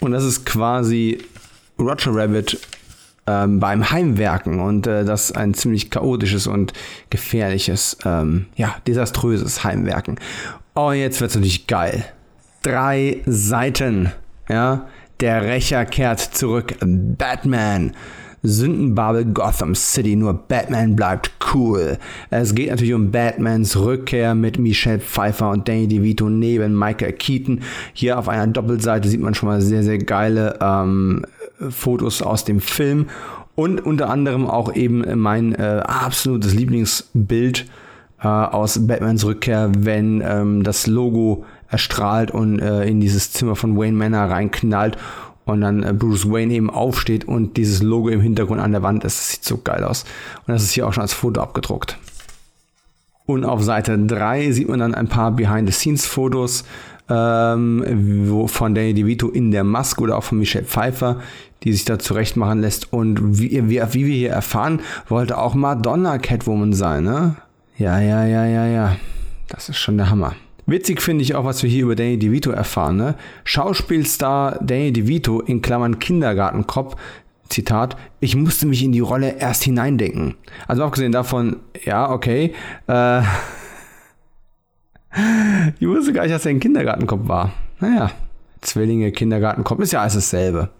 Und 0.00 0.12
das 0.12 0.24
ist 0.24 0.44
quasi 0.44 1.18
Roger 1.78 2.14
Rabbit 2.14 2.58
ähm, 3.26 3.60
beim 3.60 3.90
Heimwerken 3.90 4.60
und 4.60 4.86
äh, 4.86 5.04
das 5.04 5.26
ist 5.26 5.36
ein 5.36 5.54
ziemlich 5.54 5.90
chaotisches 5.90 6.46
und 6.46 6.72
gefährliches, 7.10 7.96
ähm, 8.04 8.46
ja, 8.56 8.74
desaströses 8.86 9.62
Heimwerken. 9.62 10.18
Oh, 10.74 10.90
jetzt 10.90 11.20
wird 11.20 11.30
es 11.30 11.36
natürlich 11.36 11.66
geil. 11.66 12.04
Drei 12.62 13.22
Seiten, 13.26 14.12
ja. 14.48 14.86
Der 15.20 15.42
Rächer 15.42 15.84
kehrt 15.84 16.20
zurück. 16.20 16.74
Batman. 16.80 17.92
Sündenbabel 18.44 19.26
Gotham 19.26 19.74
City, 19.74 20.16
nur 20.16 20.34
Batman 20.34 20.96
bleibt 20.96 21.30
cool. 21.54 21.98
Es 22.30 22.54
geht 22.54 22.70
natürlich 22.70 22.94
um 22.94 23.12
Batmans 23.12 23.76
Rückkehr 23.76 24.34
mit 24.34 24.58
Michelle 24.58 24.98
Pfeiffer 24.98 25.50
und 25.50 25.68
Danny 25.68 25.86
DeVito 25.86 26.28
neben 26.28 26.76
Michael 26.76 27.12
Keaton. 27.12 27.60
Hier 27.92 28.18
auf 28.18 28.28
einer 28.28 28.48
Doppelseite 28.48 29.08
sieht 29.08 29.20
man 29.20 29.34
schon 29.34 29.48
mal 29.48 29.60
sehr, 29.60 29.84
sehr 29.84 29.98
geile 29.98 30.58
ähm, 30.60 31.24
Fotos 31.70 32.20
aus 32.20 32.44
dem 32.44 32.60
Film 32.60 33.06
und 33.54 33.80
unter 33.84 34.10
anderem 34.10 34.48
auch 34.48 34.74
eben 34.74 35.04
mein 35.20 35.54
äh, 35.54 35.82
absolutes 35.84 36.54
Lieblingsbild 36.54 37.66
äh, 38.20 38.26
aus 38.26 38.86
Batmans 38.86 39.24
Rückkehr, 39.24 39.70
wenn 39.76 40.20
ähm, 40.24 40.62
das 40.64 40.88
Logo 40.88 41.44
erstrahlt 41.72 42.30
und 42.30 42.60
äh, 42.60 42.84
in 42.84 43.00
dieses 43.00 43.32
Zimmer 43.32 43.56
von 43.56 43.76
Wayne 43.76 43.96
Manor 43.96 44.30
reinknallt 44.30 44.98
und 45.44 45.62
dann 45.62 45.82
äh, 45.82 45.92
Bruce 45.92 46.30
Wayne 46.30 46.52
eben 46.52 46.70
aufsteht 46.70 47.24
und 47.24 47.56
dieses 47.56 47.82
Logo 47.82 48.08
im 48.08 48.20
Hintergrund 48.20 48.60
an 48.60 48.72
der 48.72 48.82
Wand 48.82 49.04
ist. 49.04 49.18
Das 49.18 49.28
sieht 49.30 49.44
so 49.44 49.58
geil 49.58 49.82
aus. 49.82 50.04
Und 50.46 50.52
das 50.52 50.62
ist 50.62 50.72
hier 50.72 50.86
auch 50.86 50.92
schon 50.92 51.02
als 51.02 51.12
Foto 51.12 51.40
abgedruckt. 51.40 51.98
Und 53.24 53.44
auf 53.44 53.62
Seite 53.62 53.98
3 53.98 54.52
sieht 54.52 54.68
man 54.68 54.80
dann 54.80 54.94
ein 54.94 55.08
paar 55.08 55.32
Behind-the-Scenes-Fotos 55.32 56.64
ähm, 57.08 58.48
von 58.48 58.74
Danny 58.74 58.94
DeVito 58.94 59.28
in 59.28 59.50
der 59.50 59.64
Maske 59.64 60.02
oder 60.02 60.18
auch 60.18 60.24
von 60.24 60.38
Michelle 60.38 60.64
Pfeiffer, 60.64 61.20
die 61.62 61.72
sich 61.72 61.84
da 61.84 61.98
zurecht 61.98 62.36
machen 62.36 62.60
lässt. 62.60 62.92
Und 62.92 63.38
wie, 63.38 63.50
wie, 63.68 63.80
wie 63.80 64.06
wir 64.06 64.14
hier 64.14 64.30
erfahren, 64.30 64.80
wollte 65.08 65.38
auch 65.38 65.54
Madonna 65.54 66.18
Catwoman 66.18 66.72
sein, 66.72 67.04
ne? 67.04 67.36
Ja, 67.78 67.98
ja, 68.00 68.26
ja, 68.26 68.44
ja, 68.44 68.66
ja. 68.66 68.96
Das 69.48 69.68
ist 69.68 69.78
schon 69.78 69.96
der 69.96 70.10
Hammer. 70.10 70.34
Witzig 70.66 71.02
finde 71.02 71.22
ich 71.22 71.34
auch, 71.34 71.44
was 71.44 71.62
wir 71.62 71.70
hier 71.70 71.84
über 71.84 71.96
Danny 71.96 72.18
DeVito 72.18 72.50
erfahren. 72.50 72.96
Ne? 72.96 73.16
Schauspielstar 73.44 74.58
Danny 74.62 74.92
DeVito 74.92 75.40
in 75.40 75.60
Klammern 75.60 75.98
Kindergartenkopf, 75.98 76.96
Zitat, 77.48 77.96
ich 78.20 78.34
musste 78.36 78.66
mich 78.66 78.82
in 78.82 78.92
die 78.92 79.00
Rolle 79.00 79.36
erst 79.38 79.64
hineindenken. 79.64 80.36
Also 80.66 80.84
abgesehen 80.84 81.12
davon, 81.12 81.56
ja, 81.84 82.10
okay, 82.10 82.54
äh, 82.86 83.20
ich 85.78 85.86
wusste 85.86 86.12
gar 86.12 86.22
nicht, 86.22 86.34
dass 86.34 86.46
er 86.46 86.50
ein 86.50 86.60
Kindergartenkopf 86.60 87.28
war. 87.28 87.52
Naja, 87.80 88.10
Zwillinge, 88.62 89.12
Kindergartenkopf, 89.12 89.80
ist 89.80 89.92
ja 89.92 90.00
alles 90.00 90.14
dasselbe. 90.14 90.70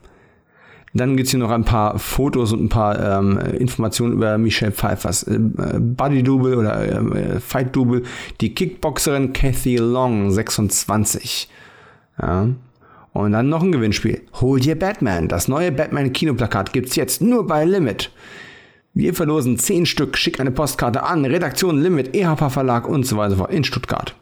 Dann 0.95 1.17
gibt 1.17 1.27
es 1.27 1.31
hier 1.31 1.41
noch 1.41 1.51
ein 1.51 1.65
paar 1.65 1.99
Fotos 1.99 2.53
und 2.53 2.65
ein 2.65 2.69
paar 2.69 3.19
ähm, 3.19 3.39
Informationen 3.39 4.13
über 4.13 4.37
Michelle 4.37 4.73
Pfeiffers 4.73 5.23
äh, 5.23 5.39
Body 5.39 6.23
Double 6.23 6.57
oder 6.57 7.15
äh, 7.15 7.41
Fight 7.41 7.75
Double. 7.75 8.03
Die 8.41 8.55
Kickboxerin 8.55 9.33
Kathy 9.33 9.77
Long, 9.77 10.31
26. 10.31 11.49
Ja. 12.21 12.49
Und 13.15 13.33
dann 13.33 13.49
noch 13.49 13.63
ein 13.63 13.73
Gewinnspiel. 13.73 14.23
Hol 14.41 14.61
dir 14.61 14.79
Batman. 14.79 15.29
Das 15.29 15.49
neue 15.49 15.73
Batman 15.73 16.13
Kinoplakat 16.13 16.73
gibt's 16.73 16.97
jetzt 16.97 17.21
nur 17.21 17.47
bei 17.47 17.65
Limit. 17.65 18.11
Wir 18.95 19.15
verlosen 19.15 19.59
10 19.59 19.87
Stück. 19.87 20.19
Schick 20.19 20.41
eine 20.41 20.51
Postkarte 20.51 21.03
an. 21.03 21.25
Redaktion 21.25 21.81
Limit, 21.81 22.15
EHP 22.15 22.51
Verlag 22.51 22.87
und 22.87 23.07
so 23.07 23.17
weiter 23.17 23.49
in 23.51 23.65
Stuttgart. 23.65 24.15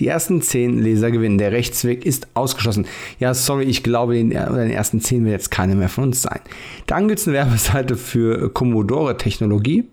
Die 0.00 0.06
ersten 0.06 0.40
zehn 0.40 0.78
Leser 0.78 1.10
gewinnen. 1.10 1.38
Der 1.38 1.52
Rechtsweg 1.52 2.06
ist 2.06 2.28
ausgeschlossen. 2.34 2.86
Ja, 3.18 3.34
sorry, 3.34 3.64
ich 3.64 3.82
glaube, 3.82 4.14
den, 4.14 4.30
den 4.30 4.70
ersten 4.70 5.00
zehn 5.00 5.24
wird 5.24 5.32
jetzt 5.32 5.50
keine 5.50 5.76
mehr 5.76 5.90
von 5.90 6.04
uns 6.04 6.22
sein. 6.22 6.40
Dann 6.86 7.06
gibt 7.06 7.20
es 7.20 7.28
eine 7.28 7.36
Werbeseite 7.36 7.96
für 7.96 8.50
Commodore-Technologie. 8.52 9.84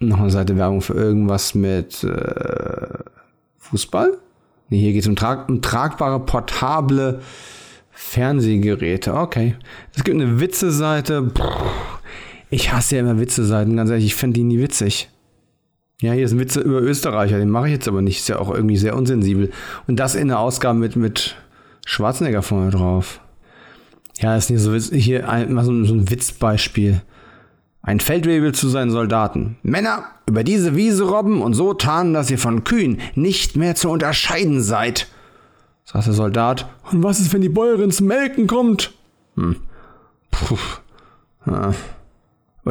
Noch 0.00 0.20
eine 0.20 0.30
Seite 0.30 0.56
Werbung 0.56 0.82
für 0.82 0.94
irgendwas 0.94 1.54
mit 1.54 2.04
äh, 2.04 2.88
Fußball. 3.56 4.18
Nee, 4.68 4.80
hier 4.80 4.92
geht 4.92 5.02
es 5.02 5.08
um, 5.08 5.16
trag 5.16 5.48
um 5.48 5.62
tragbare, 5.62 6.20
portable 6.20 7.20
Fernsehgeräte. 7.90 9.14
Okay. 9.14 9.56
Es 9.96 10.04
gibt 10.04 10.20
eine 10.20 10.40
Witze-Seite. 10.40 11.32
Ich 12.50 12.72
hasse 12.72 12.96
ja 12.96 13.00
immer 13.00 13.18
Witze-Seiten, 13.18 13.76
ganz 13.76 13.90
ehrlich, 13.90 14.06
ich 14.06 14.14
finde 14.14 14.34
die 14.34 14.44
nie 14.44 14.60
witzig. 14.60 15.08
Ja, 16.00 16.12
hier 16.12 16.24
ist 16.24 16.32
ein 16.32 16.38
Witz 16.38 16.54
über 16.54 16.80
Österreicher, 16.80 17.38
den 17.38 17.50
mache 17.50 17.66
ich 17.66 17.72
jetzt 17.72 17.88
aber 17.88 18.02
nicht. 18.02 18.18
Ist 18.18 18.28
ja 18.28 18.38
auch 18.38 18.54
irgendwie 18.54 18.76
sehr 18.76 18.96
unsensibel. 18.96 19.50
Und 19.88 19.96
das 19.96 20.14
in 20.14 20.28
der 20.28 20.38
Ausgabe 20.38 20.78
mit, 20.78 20.94
mit 20.94 21.36
Schwarzenegger 21.86 22.42
vorne 22.42 22.70
drauf. 22.70 23.20
Ja, 24.20 24.36
ist 24.36 24.50
nicht 24.50 24.60
so 24.60 24.74
hier 24.74 25.28
ein, 25.28 25.48
so, 25.64 25.72
ein 25.72 26.10
Witzbeispiel. 26.10 27.02
Ein 27.82 28.00
Feldwebel 28.00 28.52
zu 28.52 28.68
seinen 28.68 28.90
Soldaten. 28.90 29.56
Männer, 29.62 30.04
über 30.26 30.44
diese 30.44 30.76
Wiese 30.76 31.04
robben 31.08 31.40
und 31.40 31.54
so 31.54 31.74
tarnen, 31.74 32.14
dass 32.14 32.30
ihr 32.30 32.38
von 32.38 32.62
Kühen 32.62 33.00
nicht 33.14 33.56
mehr 33.56 33.74
zu 33.74 33.88
unterscheiden 33.90 34.60
seid. 34.60 35.08
Sagt 35.84 36.06
der 36.06 36.12
Soldat. 36.12 36.68
Und 36.92 37.02
was 37.02 37.18
ist, 37.18 37.32
wenn 37.32 37.40
die 37.40 37.48
Bäuerin 37.48 37.90
zum 37.90 38.08
Melken 38.08 38.46
kommt? 38.46 38.92
Hm. 39.36 39.56
Puh. 40.30 40.58
Ja. 41.46 41.72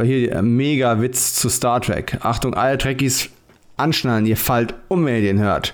Hier 0.03 0.29
der 0.29 0.41
Mega-Witz 0.41 1.35
zu 1.35 1.49
Star 1.49 1.81
Trek. 1.81 2.17
Achtung, 2.21 2.53
alle 2.53 2.77
Trekkies 2.77 3.29
anschnallen, 3.77 4.25
ihr 4.25 4.37
fallt 4.37 4.73
um, 4.87 5.05
wenn 5.05 5.15
ihr 5.15 5.21
den 5.21 5.39
hört. 5.39 5.73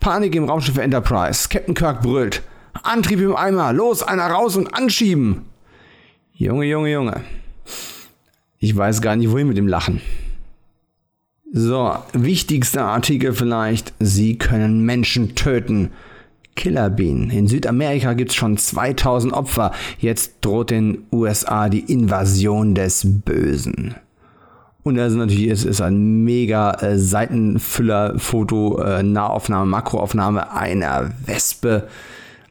Panik 0.00 0.34
im 0.34 0.44
Raumschiff 0.44 0.78
Enterprise. 0.78 1.48
Captain 1.48 1.74
Kirk 1.74 2.00
brüllt. 2.02 2.42
Antrieb 2.82 3.20
im 3.20 3.36
Eimer. 3.36 3.72
Los, 3.72 4.02
einer 4.02 4.26
raus 4.26 4.56
und 4.56 4.72
anschieben. 4.74 5.44
Junge, 6.32 6.64
Junge, 6.64 6.90
Junge. 6.90 7.20
Ich 8.58 8.74
weiß 8.74 9.02
gar 9.02 9.16
nicht, 9.16 9.30
wohin 9.30 9.48
mit 9.48 9.56
dem 9.56 9.68
Lachen. 9.68 10.00
So, 11.52 11.96
wichtigster 12.12 12.84
Artikel 12.84 13.32
vielleicht. 13.34 13.92
Sie 13.98 14.38
können 14.38 14.84
Menschen 14.84 15.34
töten. 15.34 15.90
Killerbienen. 16.60 17.30
In 17.30 17.48
Südamerika 17.48 18.12
gibt 18.12 18.32
es 18.32 18.36
schon 18.36 18.58
2000 18.58 19.32
Opfer. 19.32 19.72
Jetzt 19.98 20.34
droht 20.42 20.70
den 20.70 21.06
USA 21.10 21.70
die 21.70 21.90
Invasion 21.90 22.74
des 22.74 23.06
Bösen. 23.24 23.94
Und 24.82 24.96
das 24.96 25.12
ist 25.12 25.18
natürlich 25.18 25.48
ist, 25.48 25.64
ist 25.64 25.80
ein 25.80 26.22
mega 26.22 26.72
äh, 26.82 26.98
Seitenfüller-Foto, 26.98 28.78
äh, 28.78 29.02
Nahaufnahme, 29.02 29.70
Makroaufnahme 29.70 30.52
einer 30.52 31.10
Wespe. 31.24 31.88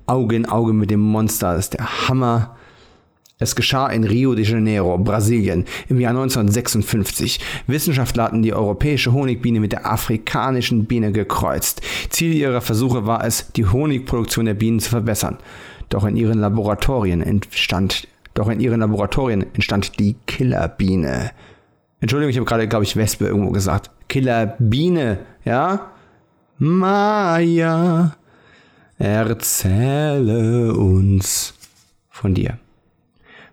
Auge 0.08 0.36
in 0.36 0.48
Auge 0.48 0.74
mit 0.74 0.90
dem 0.90 1.02
Monster. 1.02 1.54
Das 1.54 1.66
ist 1.66 1.74
der 1.76 2.08
Hammer. 2.08 2.56
Es 3.42 3.56
geschah 3.56 3.88
in 3.88 4.04
Rio 4.04 4.36
de 4.36 4.44
Janeiro, 4.44 4.98
Brasilien, 4.98 5.64
im 5.88 6.02
Jahr 6.02 6.10
1956. 6.10 7.40
Wissenschaftler 7.68 8.26
hatten 8.26 8.42
die 8.42 8.54
europäische 8.54 9.14
Honigbiene 9.14 9.62
mit 9.62 9.72
der 9.72 9.90
afrikanischen 9.90 10.84
Biene 10.84 11.14
gekreuzt. 11.14 11.82
Ziel 12.10 12.34
ihrer 12.34 12.60
Versuche 12.60 13.06
war 13.06 13.24
es, 13.24 13.50
die 13.54 13.66
Honigproduktion 13.66 14.46
der 14.46 14.56
Bienen 14.56 14.82
zu 14.82 14.90
verbessern. 14.90 15.38
Doch 15.88 16.04
in 16.04 16.18
ihren 16.18 16.40
Laboratorien 16.40 17.22
entstand, 17.22 18.10
doch 18.34 18.50
in 18.50 18.60
ihren 18.60 18.82
Laboratorien 18.82 19.46
entstand 19.54 20.02
die 20.02 20.18
Killerbiene. 20.28 21.32
Entschuldigung, 22.02 22.32
ich 22.32 22.38
habe 22.38 22.46
gerade, 22.46 22.68
glaube 22.68 22.84
ich, 22.84 22.98
Wespe 22.98 23.28
irgendwo 23.28 23.52
gesagt. 23.52 23.90
Killerbiene, 24.10 25.20
ja? 25.46 25.92
Maya, 26.58 28.18
erzähle 28.98 30.74
uns 30.74 31.54
von 32.10 32.34
dir. 32.34 32.60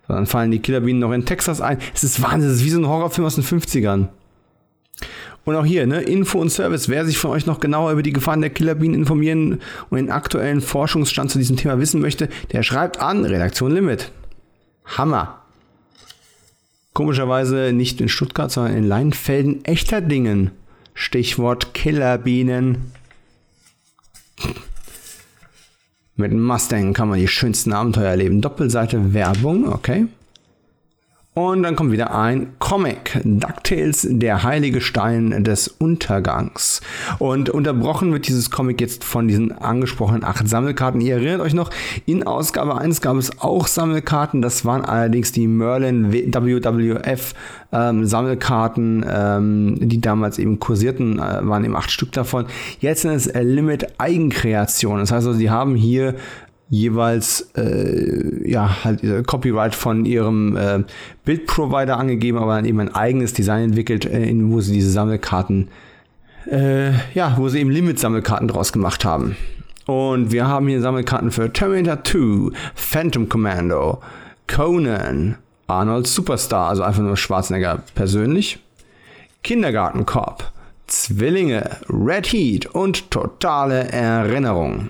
Dann 0.07 0.25
fallen 0.25 0.51
die 0.51 0.59
Killerbienen 0.59 1.01
noch 1.01 1.11
in 1.11 1.25
Texas 1.25 1.61
ein. 1.61 1.79
Es 1.93 2.03
ist 2.03 2.21
Wahnsinn, 2.21 2.49
es 2.49 2.57
ist 2.57 2.65
wie 2.65 2.69
so 2.69 2.79
ein 2.79 2.87
Horrorfilm 2.87 3.25
aus 3.25 3.35
den 3.35 3.43
50ern. 3.43 4.07
Und 5.43 5.55
auch 5.55 5.65
hier, 5.65 5.87
ne, 5.87 6.01
Info 6.01 6.39
und 6.39 6.49
Service. 6.49 6.89
Wer 6.89 7.05
sich 7.05 7.17
von 7.17 7.31
euch 7.31 7.45
noch 7.45 7.59
genauer 7.59 7.91
über 7.91 8.03
die 8.03 8.13
Gefahren 8.13 8.41
der 8.41 8.49
Killerbienen 8.49 8.99
informieren 8.99 9.61
und 9.89 9.97
den 9.97 10.11
aktuellen 10.11 10.61
Forschungsstand 10.61 11.31
zu 11.31 11.37
diesem 11.37 11.55
Thema 11.55 11.79
wissen 11.79 12.01
möchte, 12.01 12.27
der 12.51 12.63
schreibt 12.63 12.99
an 12.99 13.23
Redaktion 13.23 13.71
Limit. 13.71 14.11
Hammer. 14.85 15.41
Komischerweise 16.93 17.71
nicht 17.73 18.01
in 18.01 18.09
Stuttgart, 18.09 18.51
sondern 18.51 18.75
in 18.75 18.83
Leinfelden 18.83 19.63
echter 19.63 20.01
Dingen. 20.01 20.51
Stichwort 20.93 21.73
Killerbienen. 21.73 22.91
Mit 26.19 26.33
Mustang 26.33 26.93
kann 26.93 27.09
man 27.09 27.19
die 27.19 27.27
schönsten 27.27 27.73
Abenteuer 27.73 28.09
erleben. 28.09 28.41
Doppelseite 28.41 29.13
Werbung, 29.13 29.71
okay. 29.71 30.07
Und 31.37 31.61
dann 31.61 31.75
kommt 31.75 31.91
wieder 31.91 32.15
ein 32.15 32.47
Comic, 32.57 33.21
DuckTales, 33.23 34.07
der 34.09 34.41
heilige 34.41 34.81
Stein 34.81 35.43
des 35.43 35.67
Untergangs. 35.67 36.81
Und 37.19 37.51
unterbrochen 37.51 38.11
wird 38.11 38.27
dieses 38.27 38.49
Comic 38.49 38.81
jetzt 38.81 39.03
von 39.03 39.27
diesen 39.27 39.51
angesprochenen 39.51 40.23
acht 40.23 40.47
Sammelkarten. 40.47 40.99
Ihr 40.99 41.17
erinnert 41.17 41.41
euch 41.41 41.53
noch, 41.53 41.69
in 42.07 42.25
Ausgabe 42.25 42.75
1 42.79 43.01
gab 43.01 43.17
es 43.17 43.39
auch 43.39 43.67
Sammelkarten. 43.67 44.41
Das 44.41 44.65
waren 44.65 44.83
allerdings 44.83 45.31
die 45.31 45.45
Merlin 45.45 46.11
WWF 46.11 47.35
ähm, 47.71 48.07
Sammelkarten, 48.07 49.05
ähm, 49.07 49.77
die 49.79 50.01
damals 50.01 50.39
eben 50.39 50.57
kursierten, 50.57 51.19
äh, 51.19 51.47
waren 51.47 51.63
eben 51.63 51.75
acht 51.75 51.91
Stück 51.91 52.13
davon. 52.13 52.47
Jetzt 52.79 53.03
sind 53.03 53.11
es 53.11 53.31
Limit 53.31 53.99
Eigenkreation. 53.99 54.97
Das 54.97 55.11
heißt 55.11 55.27
also, 55.27 55.37
sie 55.37 55.51
haben 55.51 55.75
hier 55.75 56.15
jeweils 56.69 57.49
äh, 57.55 58.49
ja 58.49 58.83
halt 58.83 59.03
äh, 59.03 59.23
Copyright 59.23 59.75
von 59.75 60.05
ihrem 60.05 60.57
äh, 60.57 60.83
Bildprovider 61.25 61.97
angegeben, 61.97 62.37
aber 62.37 62.55
dann 62.55 62.65
eben 62.65 62.79
ein 62.79 62.93
eigenes 62.93 63.33
Design 63.33 63.65
entwickelt, 63.65 64.05
äh, 64.05 64.25
in, 64.25 64.51
wo 64.51 64.59
sie 64.59 64.73
diese 64.73 64.91
Sammelkarten 64.91 65.69
äh, 66.49 66.91
ja, 67.13 67.35
wo 67.37 67.49
sie 67.49 67.59
eben 67.59 67.69
Limit-Sammelkarten 67.69 68.47
draus 68.47 68.71
gemacht 68.71 69.05
haben. 69.05 69.35
Und 69.85 70.31
wir 70.31 70.47
haben 70.47 70.67
hier 70.67 70.81
Sammelkarten 70.81 71.31
für 71.31 71.51
Terminator 71.51 72.03
2, 72.03 72.57
Phantom 72.75 73.29
Commando, 73.29 74.01
Conan, 74.47 75.37
Arnold 75.67 76.07
Superstar, 76.07 76.69
also 76.69 76.83
einfach 76.83 77.01
nur 77.01 77.17
Schwarzenegger 77.17 77.83
persönlich, 77.95 78.59
Kindergarten 79.43 80.05
Cop, 80.05 80.51
Zwillinge, 80.87 81.69
Red 81.89 82.27
Heat 82.27 82.65
und 82.67 83.11
totale 83.11 83.89
Erinnerung. 83.91 84.89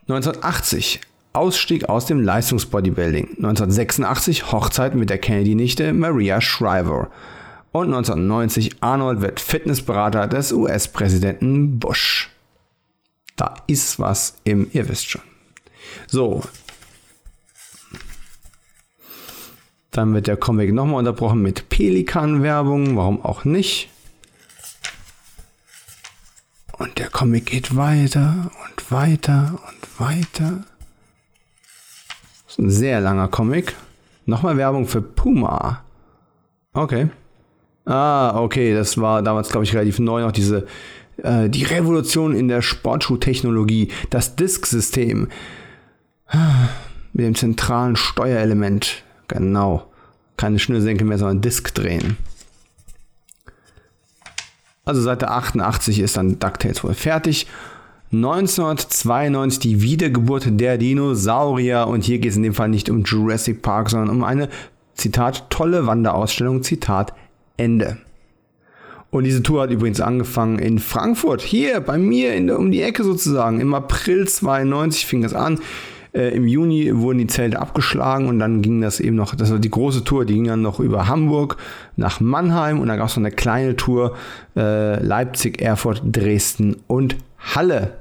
1980 0.09 1.01
Ausstieg 1.33 1.89
aus 1.89 2.07
dem 2.07 2.23
Leistungsbodybuilding. 2.23 3.31
1986 3.39 4.53
Hochzeit 4.53 4.95
mit 4.95 5.11
der 5.11 5.19
Kennedy-Nichte 5.19 5.93
Maria 5.93 6.41
Shriver. 6.41 7.11
Und 7.73 7.87
1990 7.87 8.83
Arnold 8.83 9.21
wird 9.21 9.41
Fitnessberater 9.41 10.29
des 10.29 10.53
US-Präsidenten 10.53 11.81
Bush. 11.81 12.31
Da 13.37 13.55
ist 13.67 13.99
was 13.99 14.37
im, 14.45 14.69
ihr 14.73 14.89
wisst 14.89 15.11
schon. 15.11 15.23
So. 16.07 16.43
Dann 19.91 20.13
wird 20.15 20.27
der 20.27 20.37
Comic 20.37 20.73
nochmal 20.73 20.99
unterbrochen 20.99 21.43
mit 21.43 21.69
Pelikan-Werbung, 21.69 22.97
warum 22.97 23.25
auch 23.25 23.45
nicht. 23.45 23.91
Und 26.79 26.99
der 26.99 27.09
Comic 27.11 27.47
geht 27.47 27.77
weiter 27.77 28.51
und 28.65 28.91
weiter 28.91 29.61
und 29.69 30.01
weiter. 30.01 30.65
Das 32.45 32.55
ist 32.55 32.59
ein 32.59 32.71
sehr 32.71 33.01
langer 33.01 33.29
Comic. 33.29 33.77
Nochmal 34.27 34.57
Werbung 34.57 34.87
für 34.87 35.03
Puma. 35.03 35.85
Okay. 36.73 37.09
Ah, 37.85 38.41
okay, 38.41 38.75
das 38.75 38.99
war 38.99 39.23
damals, 39.23 39.51
glaube 39.51 39.65
ich, 39.65 39.75
relativ 39.75 39.99
neu 39.99 40.23
noch 40.23 40.33
diese 40.33 40.67
äh, 41.23 41.49
die 41.49 41.65
Revolution 41.65 42.35
in 42.35 42.49
der 42.49 42.63
Sportschuhtechnologie, 42.63 43.89
das 44.11 44.37
Disk-System 44.37 45.29
mit 47.13 47.27
dem 47.27 47.35
zentralen 47.35 47.97
Steuerelement. 47.97 49.05
Genau. 49.29 49.91
Keine 50.37 50.59
Schnürsenkel 50.59 51.07
mehr, 51.07 51.19
sondern 51.19 51.41
Disk 51.41 51.75
drehen. 51.75 52.17
Also 54.85 55.01
Seite 55.01 55.31
88 55.31 56.01
ist 56.01 56.17
dann 56.17 56.39
DuckTales 56.39 56.85
wohl 56.85 56.95
fertig. 56.95 57.47
1992 58.13 59.59
die 59.59 59.83
Wiedergeburt 59.83 60.47
der 60.61 60.79
Dinosaurier 60.79 61.87
und 61.89 62.05
hier 62.05 62.19
geht 62.19 62.31
es 62.31 62.37
in 62.37 62.43
dem 62.43 62.55
Fall 62.55 62.69
nicht 62.69 62.91
um 62.91 63.03
Jurassic 63.03 63.63
Park, 63.63 63.91
sondern 63.91 64.11
um 64.11 64.25
eine, 64.25 64.49
Zitat, 64.95 65.51
tolle 65.51 65.87
Wanderausstellung, 65.87 66.63
Zitat, 66.63 67.15
Ende. 67.57 67.99
Und 69.15 69.23
diese 69.23 69.45
Tour 69.45 69.63
hat 69.63 69.71
übrigens 69.71 70.01
angefangen 70.01 70.59
in 70.59 70.81
Frankfurt, 70.81 71.41
hier 71.41 71.79
bei 71.79 71.99
mir 71.99 72.35
in 72.35 72.51
um 72.51 72.73
die 72.73 72.83
Ecke 72.83 73.05
sozusagen. 73.05 73.61
Im 73.61 73.73
April 73.73 74.27
92 74.27 75.07
fing 75.07 75.23
das 75.23 75.35
an. 75.35 75.61
Äh, 76.13 76.35
Im 76.35 76.49
Juni 76.49 76.91
wurden 76.93 77.19
die 77.19 77.29
Zelte 77.29 77.61
abgeschlagen 77.61 78.27
und 78.27 78.41
dann 78.41 78.61
ging 78.61 78.81
das 78.81 78.99
eben 78.99 79.15
noch, 79.15 79.37
das 79.37 79.53
war 79.53 79.61
die 79.61 79.71
große 79.71 80.03
Tour, 80.03 80.25
die 80.25 80.35
ging 80.35 80.49
dann 80.49 80.63
noch 80.63 80.81
über 80.81 81.07
Hamburg 81.07 81.59
nach 81.95 82.19
Mannheim 82.19 82.81
und 82.81 82.89
dann 82.89 82.99
gab 82.99 83.07
es 83.07 83.15
noch 83.15 83.23
eine 83.23 83.31
kleine 83.31 83.77
Tour 83.77 84.17
äh, 84.57 85.01
Leipzig, 85.01 85.63
Erfurt, 85.63 86.03
Dresden 86.05 86.79
und 86.89 87.15
Halle 87.39 87.99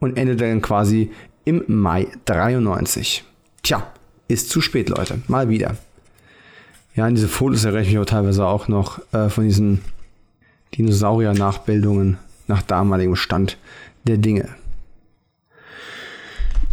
und 0.00 0.18
endete 0.18 0.46
dann 0.46 0.60
quasi 0.60 1.12
im 1.46 1.64
Mai 1.66 2.08
93. 2.26 3.24
Tja, 3.62 3.86
ist 4.28 4.50
zu 4.50 4.60
spät, 4.60 4.90
Leute. 4.90 5.22
Mal 5.28 5.48
wieder. 5.48 5.76
Ja, 6.94 7.06
an 7.06 7.14
diese 7.14 7.28
Fotos 7.28 7.64
erinnere 7.64 7.84
ich 7.84 7.96
aber 7.96 8.04
teilweise 8.04 8.44
auch 8.44 8.68
noch 8.68 9.00
äh, 9.14 9.30
von 9.30 9.44
diesen 9.44 9.80
Dinosaurier-Nachbildungen 10.74 12.18
nach 12.48 12.62
damaligem 12.62 13.16
Stand 13.16 13.58
der 14.04 14.16
Dinge. 14.16 14.48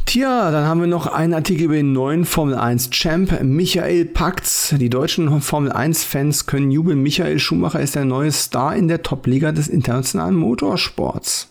Tja, 0.05 0.49
dann 0.49 0.65
haben 0.65 0.81
wir 0.81 0.87
noch 0.87 1.05
einen 1.05 1.35
Artikel 1.35 1.65
über 1.65 1.75
den 1.75 1.93
neuen 1.93 2.25
Formel 2.25 2.55
1 2.55 2.89
Champ, 2.89 3.43
Michael 3.43 4.05
Pax. 4.05 4.73
Die 4.75 4.89
deutschen 4.89 5.39
Formel 5.41 5.71
1 5.71 6.03
Fans 6.03 6.47
können 6.47 6.71
jubeln. 6.71 7.03
Michael 7.03 7.37
Schumacher 7.37 7.79
ist 7.79 7.93
der 7.93 8.05
neue 8.05 8.31
Star 8.31 8.75
in 8.75 8.87
der 8.87 9.03
Top-Liga 9.03 9.51
des 9.51 9.67
internationalen 9.67 10.35
Motorsports. 10.35 11.48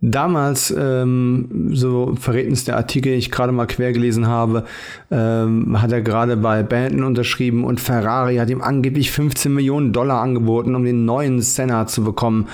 Damals, 0.00 0.72
ähm, 0.78 1.70
so 1.72 2.14
verrät 2.20 2.48
uns 2.48 2.64
der 2.64 2.76
Artikel, 2.76 3.14
ich 3.14 3.32
gerade 3.32 3.50
mal 3.50 3.66
quer 3.66 3.92
gelesen 3.92 4.28
habe, 4.28 4.64
ähm, 5.10 5.82
hat 5.82 5.90
er 5.90 6.02
gerade 6.02 6.36
bei 6.36 6.62
Benton 6.62 7.02
unterschrieben 7.02 7.64
und 7.64 7.80
Ferrari 7.80 8.36
hat 8.36 8.48
ihm 8.48 8.60
angeblich 8.60 9.10
15 9.10 9.52
Millionen 9.52 9.92
Dollar 9.92 10.22
angeboten, 10.22 10.76
um 10.76 10.84
den 10.84 11.04
neuen 11.04 11.40
Senna 11.40 11.88
zu 11.88 12.04
bekommen. 12.04 12.46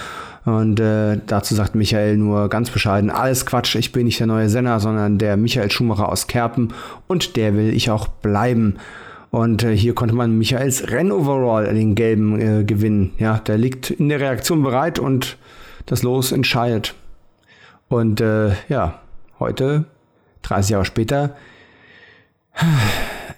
Und 0.47 0.81
äh, 0.81 1.19
dazu 1.27 1.55
sagt 1.55 1.75
Michael 1.75 2.17
nur 2.17 2.49
ganz 2.49 2.71
bescheiden, 2.71 3.11
alles 3.11 3.45
Quatsch, 3.45 3.77
ich 3.77 3.93
bin 3.93 4.07
nicht 4.07 4.21
der 4.21 4.27
neue 4.27 4.49
Senna, 4.49 4.81
sondern 4.81 5.19
der 5.19 5.37
Michael 5.37 5.71
Schumacher 5.71 6.09
aus 6.09 6.27
Kerpen 6.27 6.73
und 7.09 7.37
der 7.37 7.55
will 7.55 7.75
ich 7.75 7.91
auch 7.91 8.09
bleiben. 8.09 8.77
Und 9.31 9.65
äh, 9.65 9.77
hier 9.77 9.95
konnte 9.95 10.15
man 10.15 10.39
Michaels 10.39 10.91
Rennoverall, 10.91 11.75
den 11.75 11.95
gelben, 11.95 12.41
äh, 12.41 12.65
gewinnen. 12.65 13.13
Ja, 13.19 13.39
der 13.39 13.59
liegt 13.59 13.91
in 13.91 14.09
der 14.09 14.21
Reaktion 14.21 14.63
bereit 14.63 14.99
und 14.99 15.37
das 15.87 16.03
Los 16.03 16.33
entscheidet. 16.33 16.95
Und 17.95 18.21
äh, 18.21 18.57
ja, 18.69 19.03
heute, 19.39 19.85
30 20.43 20.71
Jahre 20.73 20.85
später, 20.85 21.37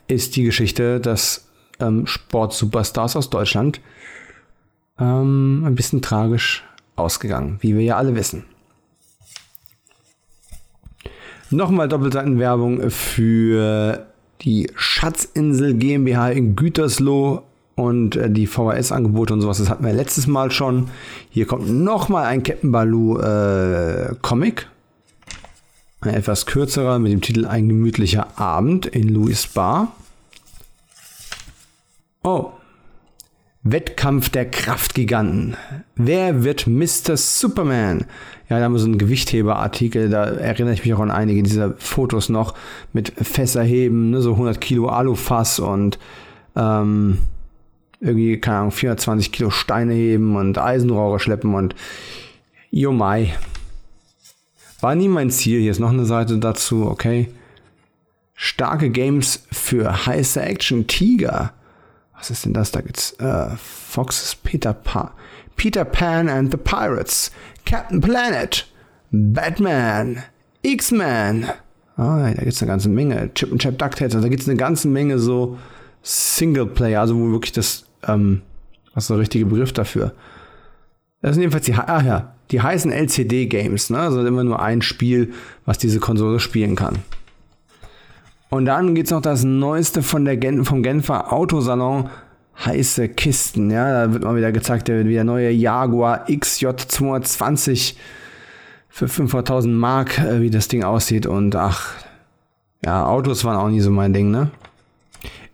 ist 0.07 0.35
die 0.35 0.45
Geschichte, 0.45 0.99
dass 0.99 1.49
ähm, 1.79 2.07
Sportsuperstars 2.07 3.17
aus 3.17 3.29
Deutschland 3.29 3.83
ähm, 4.99 5.63
ein 5.67 5.75
bisschen 5.75 6.01
tragisch 6.01 6.65
ausgegangen, 6.95 7.59
wie 7.61 7.77
wir 7.77 7.83
ja 7.83 7.99
alle 7.99 8.15
wissen. 8.15 8.47
Nochmal 11.51 11.89
Doppelseitenwerbung 11.89 12.89
für 12.89 14.07
die 14.41 14.71
Schatzinsel 14.75 15.75
GmbH 15.75 16.31
in 16.31 16.57
Gütersloh 16.57 17.43
und 17.77 18.17
äh, 18.17 18.29
die 18.29 18.49
VHS-Angebote 18.49 19.35
und 19.35 19.43
sowas. 19.43 19.59
Das 19.59 19.71
hatten 19.71 19.85
wir 19.85 19.93
letztes 19.93 20.27
Mal 20.27 20.51
schon. 20.51 20.89
Hier 21.31 21.47
kommt 21.47 21.71
nochmal 21.71 22.25
ein 22.25 22.43
Captain 22.43 22.73
Baloo 22.73 23.21
äh, 23.21 24.15
Comic. 24.23 24.69
Ein 26.01 26.15
etwas 26.15 26.47
kürzerer 26.47 26.99
mit 26.99 27.13
dem 27.13 27.21
Titel 27.21 27.47
Ein 27.47 27.69
gemütlicher 27.69 28.39
Abend 28.39 28.87
in 28.87 29.09
Louis 29.09 29.47
Bar. 29.47 29.93
Oh, 32.23 32.51
Wettkampf 33.63 34.31
der 34.31 34.51
Kraftgiganten. 34.51 35.57
Wer 35.97 36.45
wird 36.45 36.67
Mr. 36.67 37.17
Superman? 37.17 38.07
Ja, 38.49 38.59
da 38.59 38.65
haben 38.65 38.75
wir 38.75 38.79
so 38.79 38.87
einen 38.87 38.99
Gewichtheberartikel, 38.99 40.09
da 40.09 40.25
erinnere 40.25 40.75
ich 40.75 40.85
mich 40.85 40.95
auch 40.95 41.01
an 41.01 41.11
einige 41.11 41.43
dieser 41.43 41.75
Fotos 41.79 42.29
noch 42.29 42.55
mit 42.93 43.11
Fässerheben, 43.11 44.11
ne, 44.11 44.23
so 44.23 44.33
100 44.33 44.61
Kilo 44.61 44.89
Alufass 44.89 45.59
und 45.59 45.99
ähm, 46.55 47.19
irgendwie, 48.07 48.39
keine 48.39 48.59
Ahnung, 48.59 48.71
420 48.73 49.33
Kilo 49.33 49.51
Steine 49.51 49.93
heben 49.93 50.37
und 50.37 50.59
Eisenrohre 50.59 51.19
schleppen 51.19 51.55
und 51.55 51.75
yo 52.71 52.93
mai. 52.93 53.35
War 54.81 54.95
nie 54.95 55.09
mein 55.09 55.31
Ziel. 55.31 55.61
Hier 55.61 55.71
ist 55.71 55.81
noch 55.81 55.91
eine 55.91 56.05
Seite 56.05 56.39
dazu, 56.39 56.87
okay. 56.87 57.29
Starke 58.35 58.91
Games 58.91 59.45
für 59.51 60.07
heiße 60.07 60.41
Action 60.43 60.87
Tiger. 60.87 61.53
Was 62.17 62.31
ist 62.31 62.45
denn 62.45 62.53
das? 62.53 62.71
Da 62.71 62.81
gibt's 62.83 63.13
äh, 63.13 63.57
Fox's 63.57 64.35
Peter 64.35 64.73
Pan. 64.73 65.11
Peter 65.57 65.85
Pan 65.85 66.29
and 66.29 66.51
the 66.51 66.59
Pirates. 66.59 67.31
Captain 67.65 68.01
Planet. 68.01 68.67
Batman. 69.11 70.23
X-Men. 70.63 71.47
Ah, 71.97 72.31
da 72.31 72.43
gibt's 72.43 72.61
eine 72.61 72.71
ganze 72.71 72.91
Menge. 72.91 73.31
Chip 73.35 73.51
and 73.53 73.61
Chap 73.61 73.79
Ducktails. 73.79 74.15
Also 74.15 74.27
da 74.27 74.29
gibt's 74.29 74.49
eine 74.49 74.59
ganze 74.59 74.89
Menge 74.89 75.19
so 75.19 75.57
Singleplayer, 76.03 77.01
also 77.01 77.17
wo 77.19 77.33
wirklich 77.33 77.53
das, 77.53 77.86
ähm, 78.07 78.43
was 78.95 79.05
ist 79.05 79.11
der 79.11 79.19
richtige 79.19 79.47
Begriff 79.47 79.73
dafür? 79.73 80.13
Das 81.23 81.35
sind 81.35 81.43
jedenfalls 81.43 81.67
die, 81.67 81.75
ah 81.75 82.03
ja, 82.03 82.35
die 82.51 82.61
heißen 82.61 82.93
LCD-Games, 82.93 83.91
ne? 83.91 83.99
Also 83.99 84.25
immer 84.25 84.45
nur 84.45 84.61
ein 84.61 84.83
Spiel, 84.83 85.33
was 85.65 85.79
diese 85.79 85.99
Konsole 85.99 86.41
spielen 86.41 86.77
kann. 86.77 86.99
Und 88.49 88.67
dann 88.67 88.95
gibt 88.95 89.09
es 89.09 89.13
noch 89.13 89.23
das 89.23 89.45
Neueste 89.45 90.03
von 90.03 90.25
der 90.25 90.37
Gen 90.37 90.65
vom 90.65 90.83
Genfer 90.83 91.33
Autosalon, 91.33 92.09
heiße 92.65 93.09
Kisten. 93.09 93.71
Ja, 93.71 94.07
da 94.07 94.13
wird 94.13 94.23
mal 94.23 94.37
wieder 94.37 94.53
gezeigt, 94.53 94.89
der, 94.89 95.03
der 95.03 95.25
neue 95.25 95.51
Jaguar 95.51 96.27
XJ220 96.29 97.95
für 98.89 99.07
500.000 99.07 99.69
Mark, 99.69 100.19
äh, 100.19 100.41
wie 100.41 100.51
das 100.51 100.69
Ding 100.69 100.85
aussieht. 100.85 101.27
Und 101.27 101.57
ach, 101.57 101.95
ja, 102.85 103.05
Autos 103.05 103.45
waren 103.45 103.57
auch 103.57 103.69
nie 103.69 103.81
so 103.81 103.91
mein 103.91 104.15
Ding, 104.15 104.31
ne? 104.31 104.51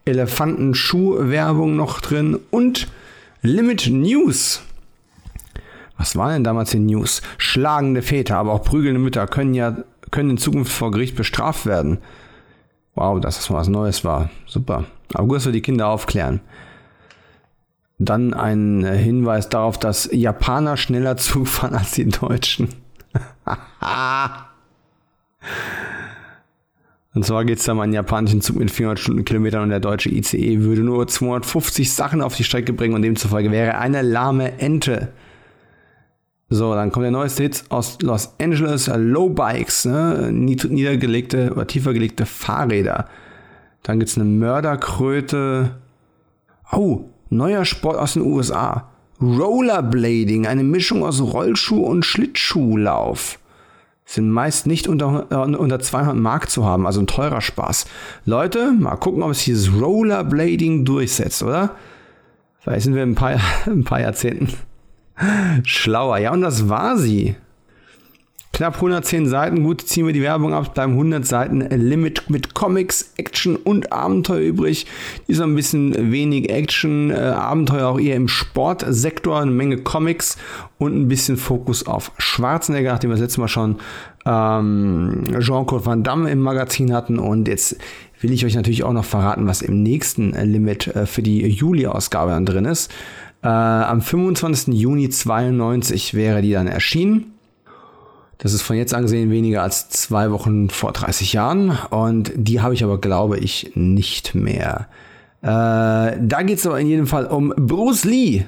Elefantenschuh-Werbung 0.04 1.76
noch 1.76 2.00
drin 2.00 2.38
und 2.50 2.88
Limit 3.42 3.88
News. 3.90 4.62
Was 5.98 6.16
war 6.16 6.32
denn 6.32 6.44
damals 6.44 6.74
in 6.74 6.86
News? 6.86 7.22
Schlagende 7.38 8.02
Väter, 8.02 8.36
aber 8.36 8.52
auch 8.52 8.64
prügelnde 8.64 9.00
Mütter 9.00 9.26
können 9.26 9.54
ja 9.54 9.84
können 10.12 10.30
in 10.30 10.38
Zukunft 10.38 10.72
vor 10.72 10.92
Gericht 10.92 11.16
bestraft 11.16 11.66
werden. 11.66 11.98
Wow, 12.94 13.20
dass 13.20 13.36
das 13.36 13.50
mal 13.50 13.58
was 13.58 13.68
Neues 13.68 14.04
war. 14.04 14.30
Super. 14.46 14.84
Aber 15.14 15.26
gut, 15.26 15.38
dass 15.38 15.46
wir 15.46 15.52
die 15.52 15.62
Kinder 15.62 15.88
aufklären. 15.88 16.40
Dann 17.98 18.34
ein 18.34 18.84
Hinweis 18.84 19.48
darauf, 19.48 19.78
dass 19.78 20.08
Japaner 20.12 20.76
schneller 20.76 21.16
Zug 21.18 21.48
fahren 21.48 21.74
als 21.74 21.92
die 21.92 22.08
Deutschen. 22.08 22.68
und 27.14 27.26
zwar 27.26 27.44
geht 27.44 27.58
es 27.58 27.64
da 27.64 27.72
um 27.72 27.80
einen 27.80 27.92
japanischen 27.92 28.40
Zug 28.40 28.56
mit 28.56 28.70
400 28.70 28.98
Stundenkilometern 28.98 29.64
und 29.64 29.68
der 29.68 29.80
deutsche 29.80 30.08
ICE 30.08 30.60
würde 30.60 30.82
nur 30.82 31.06
250 31.06 31.92
Sachen 31.92 32.22
auf 32.22 32.36
die 32.36 32.44
Strecke 32.44 32.72
bringen 32.72 32.94
und 32.94 33.02
demzufolge 33.02 33.50
wäre 33.50 33.76
eine 33.78 34.00
lahme 34.00 34.58
Ente. 34.58 35.12
So, 36.48 36.74
dann 36.74 36.90
kommt 36.90 37.04
der 37.04 37.10
neueste 37.10 37.44
Hit 37.44 37.64
aus 37.68 37.98
Los 38.02 38.34
Angeles, 38.40 38.90
Low 38.94 39.28
Bikes, 39.30 39.84
ne? 39.84 40.30
niedergelegte 40.32 41.52
oder 41.52 41.66
tiefer 41.66 41.92
gelegte 41.92 42.26
Fahrräder. 42.26 43.08
Dann 43.82 43.98
gibt 43.98 44.10
es 44.10 44.16
eine 44.16 44.26
Mörderkröte. 44.26 45.76
Oh, 46.70 47.10
neuer 47.30 47.64
Sport 47.64 47.96
aus 47.98 48.14
den 48.14 48.22
USA. 48.22 48.90
Rollerblading, 49.20 50.46
eine 50.46 50.64
Mischung 50.64 51.04
aus 51.04 51.20
Rollschuh 51.20 51.84
und 51.84 52.04
Schlittschuhlauf. 52.04 53.38
Sind 54.04 54.30
meist 54.30 54.66
nicht 54.66 54.88
unter, 54.88 55.26
äh, 55.30 55.34
unter 55.34 55.78
200 55.78 56.16
Mark 56.16 56.50
zu 56.50 56.64
haben, 56.64 56.86
also 56.86 57.00
ein 57.00 57.06
teurer 57.06 57.40
Spaß. 57.40 57.86
Leute, 58.24 58.72
mal 58.72 58.96
gucken, 58.96 59.22
ob 59.22 59.30
es 59.30 59.44
dieses 59.44 59.72
Rollerblading 59.72 60.84
durchsetzt, 60.84 61.42
oder? 61.42 61.76
Vielleicht 62.58 62.84
sind 62.84 62.94
wir 62.94 63.02
in 63.02 63.12
ein 63.12 63.14
paar, 63.14 63.40
ein 63.66 63.84
paar 63.84 64.00
Jahrzehnten 64.00 64.52
Schlauer. 65.64 66.18
Ja, 66.18 66.32
und 66.32 66.42
das 66.42 66.68
war 66.68 66.96
sie. 66.96 67.36
Knapp 68.52 68.74
110 68.74 69.28
Seiten, 69.28 69.62
gut, 69.62 69.80
ziehen 69.80 70.04
wir 70.04 70.12
die 70.12 70.20
Werbung 70.20 70.52
ab, 70.52 70.74
bleiben 70.74 70.92
100 70.92 71.26
Seiten 71.26 71.60
Limit 71.60 72.28
mit 72.28 72.52
Comics, 72.52 73.14
Action 73.16 73.56
und 73.56 73.92
Abenteuer 73.92 74.40
übrig. 74.40 74.86
Ist 75.26 75.40
ein 75.40 75.54
bisschen 75.54 76.12
wenig 76.12 76.50
Action, 76.50 77.10
äh, 77.10 77.14
Abenteuer 77.14 77.88
auch 77.88 77.98
eher 77.98 78.14
im 78.14 78.28
Sportsektor, 78.28 79.40
eine 79.40 79.50
Menge 79.50 79.78
Comics 79.78 80.36
und 80.76 80.94
ein 80.94 81.08
bisschen 81.08 81.38
Fokus 81.38 81.86
auf 81.86 82.12
Schwarzenegger, 82.18 82.92
nachdem 82.92 83.08
wir 83.08 83.14
das 83.14 83.22
letzte 83.22 83.40
Mal 83.40 83.48
schon 83.48 83.76
ähm, 84.26 85.24
Jean-Claude 85.40 85.86
Van 85.86 86.02
Damme 86.02 86.30
im 86.30 86.40
Magazin 86.40 86.92
hatten 86.92 87.18
und 87.18 87.48
jetzt 87.48 87.78
will 88.20 88.32
ich 88.32 88.44
euch 88.44 88.54
natürlich 88.54 88.84
auch 88.84 88.92
noch 88.92 89.06
verraten, 89.06 89.46
was 89.46 89.62
im 89.62 89.82
nächsten 89.82 90.32
Limit 90.32 90.88
äh, 90.88 91.06
für 91.06 91.22
die 91.22 91.46
Juli-Ausgabe 91.46 92.32
dann 92.32 92.44
drin 92.44 92.66
ist. 92.66 92.92
Äh, 93.42 93.48
am 93.48 94.02
25. 94.02 94.74
Juni 94.74 95.08
92 95.08 96.12
wäre 96.12 96.42
die 96.42 96.52
dann 96.52 96.66
erschienen. 96.66 97.31
Das 98.42 98.52
ist 98.52 98.62
von 98.62 98.74
jetzt 98.74 98.92
angesehen 98.92 99.30
weniger 99.30 99.62
als 99.62 99.88
zwei 99.88 100.32
Wochen 100.32 100.68
vor 100.68 100.90
30 100.90 101.32
Jahren. 101.32 101.78
Und 101.90 102.32
die 102.34 102.60
habe 102.60 102.74
ich 102.74 102.82
aber, 102.82 103.00
glaube 103.00 103.38
ich, 103.38 103.70
nicht 103.76 104.34
mehr. 104.34 104.88
Äh, 105.42 105.46
da 105.46 106.42
geht 106.44 106.58
es 106.58 106.66
aber 106.66 106.80
in 106.80 106.88
jedem 106.88 107.06
Fall 107.06 107.26
um 107.26 107.54
Bruce 107.56 108.02
Lee. 108.04 108.44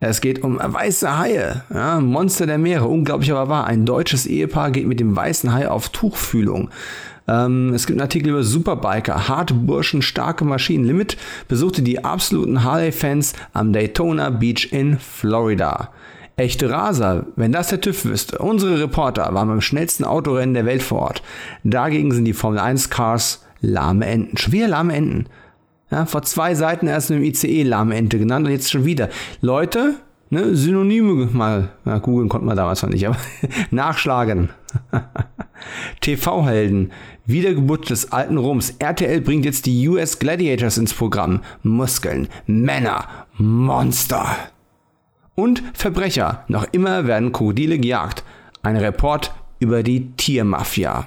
Es 0.00 0.20
geht 0.20 0.42
um 0.42 0.58
weiße 0.60 1.18
Haie, 1.18 1.62
ja, 1.72 2.00
Monster 2.00 2.46
der 2.46 2.58
Meere, 2.58 2.86
unglaublich 2.88 3.30
aber 3.30 3.48
wahr. 3.48 3.66
Ein 3.66 3.86
deutsches 3.86 4.26
Ehepaar 4.26 4.72
geht 4.72 4.88
mit 4.88 4.98
dem 4.98 5.14
weißen 5.14 5.52
Hai 5.52 5.68
auf 5.68 5.90
Tuchfühlung. 5.90 6.70
Ähm, 7.28 7.72
es 7.74 7.86
gibt 7.86 7.98
einen 7.98 8.06
Artikel 8.06 8.30
über 8.30 8.42
Superbiker, 8.42 9.28
harte 9.28 9.54
Burschen, 9.54 10.02
starke 10.02 10.44
Maschinen. 10.44 10.84
Limit 10.84 11.16
besuchte 11.46 11.82
die 11.82 12.02
absoluten 12.02 12.64
Harley-Fans 12.64 13.34
am 13.52 13.72
Daytona 13.72 14.30
Beach 14.30 14.72
in 14.72 14.98
Florida. 14.98 15.90
Echte 16.40 16.70
Raser, 16.70 17.26
wenn 17.36 17.52
das 17.52 17.68
der 17.68 17.82
TÜV 17.82 18.06
wüsste. 18.06 18.38
Unsere 18.38 18.80
Reporter 18.80 19.34
waren 19.34 19.48
beim 19.48 19.60
schnellsten 19.60 20.04
Autorennen 20.04 20.54
der 20.54 20.64
Welt 20.64 20.82
vor 20.82 21.00
Ort. 21.00 21.22
Dagegen 21.64 22.12
sind 22.12 22.24
die 22.24 22.32
Formel 22.32 22.58
1 22.58 22.88
Cars 22.88 23.44
lahme 23.60 24.06
Enten. 24.06 24.38
Schwer 24.38 24.68
lahme 24.68 24.94
Enten. 24.94 25.26
Ja, 25.90 26.06
vor 26.06 26.22
zwei 26.22 26.54
Seiten 26.54 26.86
erst 26.86 27.10
im 27.10 27.22
ICE 27.22 27.62
lahme 27.64 27.94
Ente 27.94 28.18
genannt 28.18 28.46
und 28.46 28.52
jetzt 28.52 28.70
schon 28.70 28.86
wieder. 28.86 29.10
Leute, 29.42 29.96
ne, 30.30 30.56
Synonyme 30.56 31.28
mal, 31.30 31.72
na, 31.84 31.98
googeln 31.98 32.30
konnte 32.30 32.46
man 32.46 32.56
damals 32.56 32.82
noch 32.82 32.88
nicht, 32.88 33.06
aber 33.06 33.18
nachschlagen. 33.70 34.48
TV-Helden, 36.00 36.90
Wiedergeburt 37.26 37.90
des 37.90 38.12
alten 38.12 38.38
Rums. 38.38 38.76
RTL 38.78 39.20
bringt 39.20 39.44
jetzt 39.44 39.66
die 39.66 39.86
US 39.90 40.18
Gladiators 40.18 40.78
ins 40.78 40.94
Programm. 40.94 41.40
Muskeln, 41.62 42.28
Männer, 42.46 43.04
Monster 43.36 44.26
und 45.40 45.62
Verbrecher. 45.72 46.44
Noch 46.48 46.66
immer 46.72 47.06
werden 47.06 47.32
Krokodile 47.32 47.78
gejagt. 47.78 48.24
Ein 48.62 48.76
Report 48.76 49.32
über 49.58 49.82
die 49.82 50.12
Tiermafia. 50.12 51.06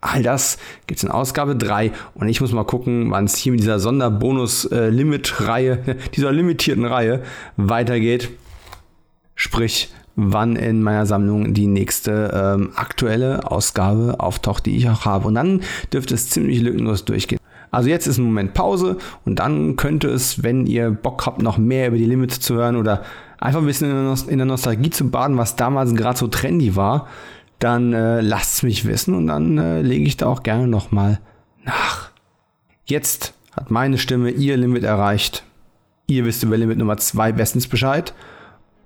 All 0.00 0.22
das 0.22 0.58
gibt 0.86 0.98
es 0.98 1.04
in 1.04 1.10
Ausgabe 1.10 1.56
3 1.56 1.90
und 2.14 2.28
ich 2.28 2.40
muss 2.40 2.52
mal 2.52 2.62
gucken, 2.64 3.10
wann 3.10 3.24
es 3.24 3.36
hier 3.36 3.50
mit 3.50 3.60
dieser 3.60 3.80
Sonderbonus-Limit-Reihe, 3.80 5.72
äh, 5.86 5.96
dieser 6.14 6.30
limitierten 6.30 6.84
Reihe 6.84 7.24
weitergeht. 7.56 8.28
Sprich, 9.34 9.92
wann 10.14 10.54
in 10.56 10.82
meiner 10.82 11.06
Sammlung 11.06 11.54
die 11.54 11.66
nächste 11.66 12.30
ähm, 12.34 12.72
aktuelle 12.76 13.50
Ausgabe 13.50 14.20
auftaucht, 14.20 14.66
die 14.66 14.76
ich 14.76 14.88
auch 14.88 15.04
habe. 15.04 15.26
Und 15.28 15.34
dann 15.34 15.62
dürfte 15.92 16.14
es 16.14 16.30
ziemlich 16.30 16.60
lückenlos 16.60 17.04
durchgehen. 17.04 17.40
Also 17.70 17.88
jetzt 17.88 18.06
ist 18.06 18.18
ein 18.18 18.24
Moment 18.24 18.54
Pause 18.54 18.96
und 19.24 19.38
dann 19.38 19.76
könnte 19.76 20.08
es, 20.08 20.42
wenn 20.42 20.66
ihr 20.66 20.90
Bock 20.90 21.26
habt, 21.26 21.42
noch 21.42 21.58
mehr 21.58 21.88
über 21.88 21.98
die 21.98 22.06
Limits 22.06 22.40
zu 22.40 22.54
hören 22.54 22.76
oder 22.76 23.02
einfach 23.38 23.60
ein 23.60 23.66
bisschen 23.66 23.90
in 24.28 24.38
der 24.38 24.46
Nostalgie 24.46 24.90
zu 24.90 25.10
baden, 25.10 25.36
was 25.36 25.56
damals 25.56 25.94
gerade 25.94 26.18
so 26.18 26.28
trendy 26.28 26.76
war, 26.76 27.06
dann 27.58 27.92
äh, 27.92 28.20
lasst 28.20 28.54
es 28.54 28.62
mich 28.62 28.86
wissen 28.86 29.14
und 29.14 29.26
dann 29.26 29.58
äh, 29.58 29.82
lege 29.82 30.04
ich 30.04 30.16
da 30.16 30.26
auch 30.26 30.42
gerne 30.42 30.66
nochmal 30.66 31.20
nach. 31.64 32.10
Jetzt 32.84 33.34
hat 33.52 33.70
meine 33.70 33.98
Stimme 33.98 34.30
ihr 34.30 34.56
Limit 34.56 34.84
erreicht. 34.84 35.44
Ihr 36.06 36.24
wisst 36.24 36.42
über 36.42 36.56
Limit 36.56 36.78
Nummer 36.78 36.96
2 36.96 37.32
bestens 37.32 37.66
Bescheid. 37.66 38.14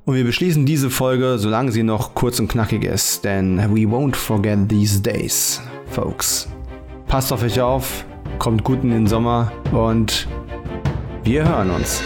Und 0.04 0.16
wir 0.16 0.24
beschließen 0.24 0.66
diese 0.66 0.90
Folge, 0.90 1.38
solange 1.38 1.70
sie 1.70 1.84
noch 1.84 2.14
kurz 2.14 2.40
und 2.40 2.48
knackig 2.48 2.84
ist, 2.84 3.24
denn 3.24 3.58
we 3.72 3.82
won't 3.82 4.16
forget 4.16 4.68
these 4.68 5.00
days, 5.00 5.62
folks. 5.86 6.48
Passt 7.06 7.32
auf 7.32 7.44
euch 7.44 7.60
auf, 7.60 8.04
kommt 8.38 8.64
gut 8.64 8.82
in 8.82 8.90
den 8.90 9.06
Sommer 9.06 9.52
und 9.72 10.26
wir 11.24 11.48
hören 11.48 11.70
uns. 11.70 12.02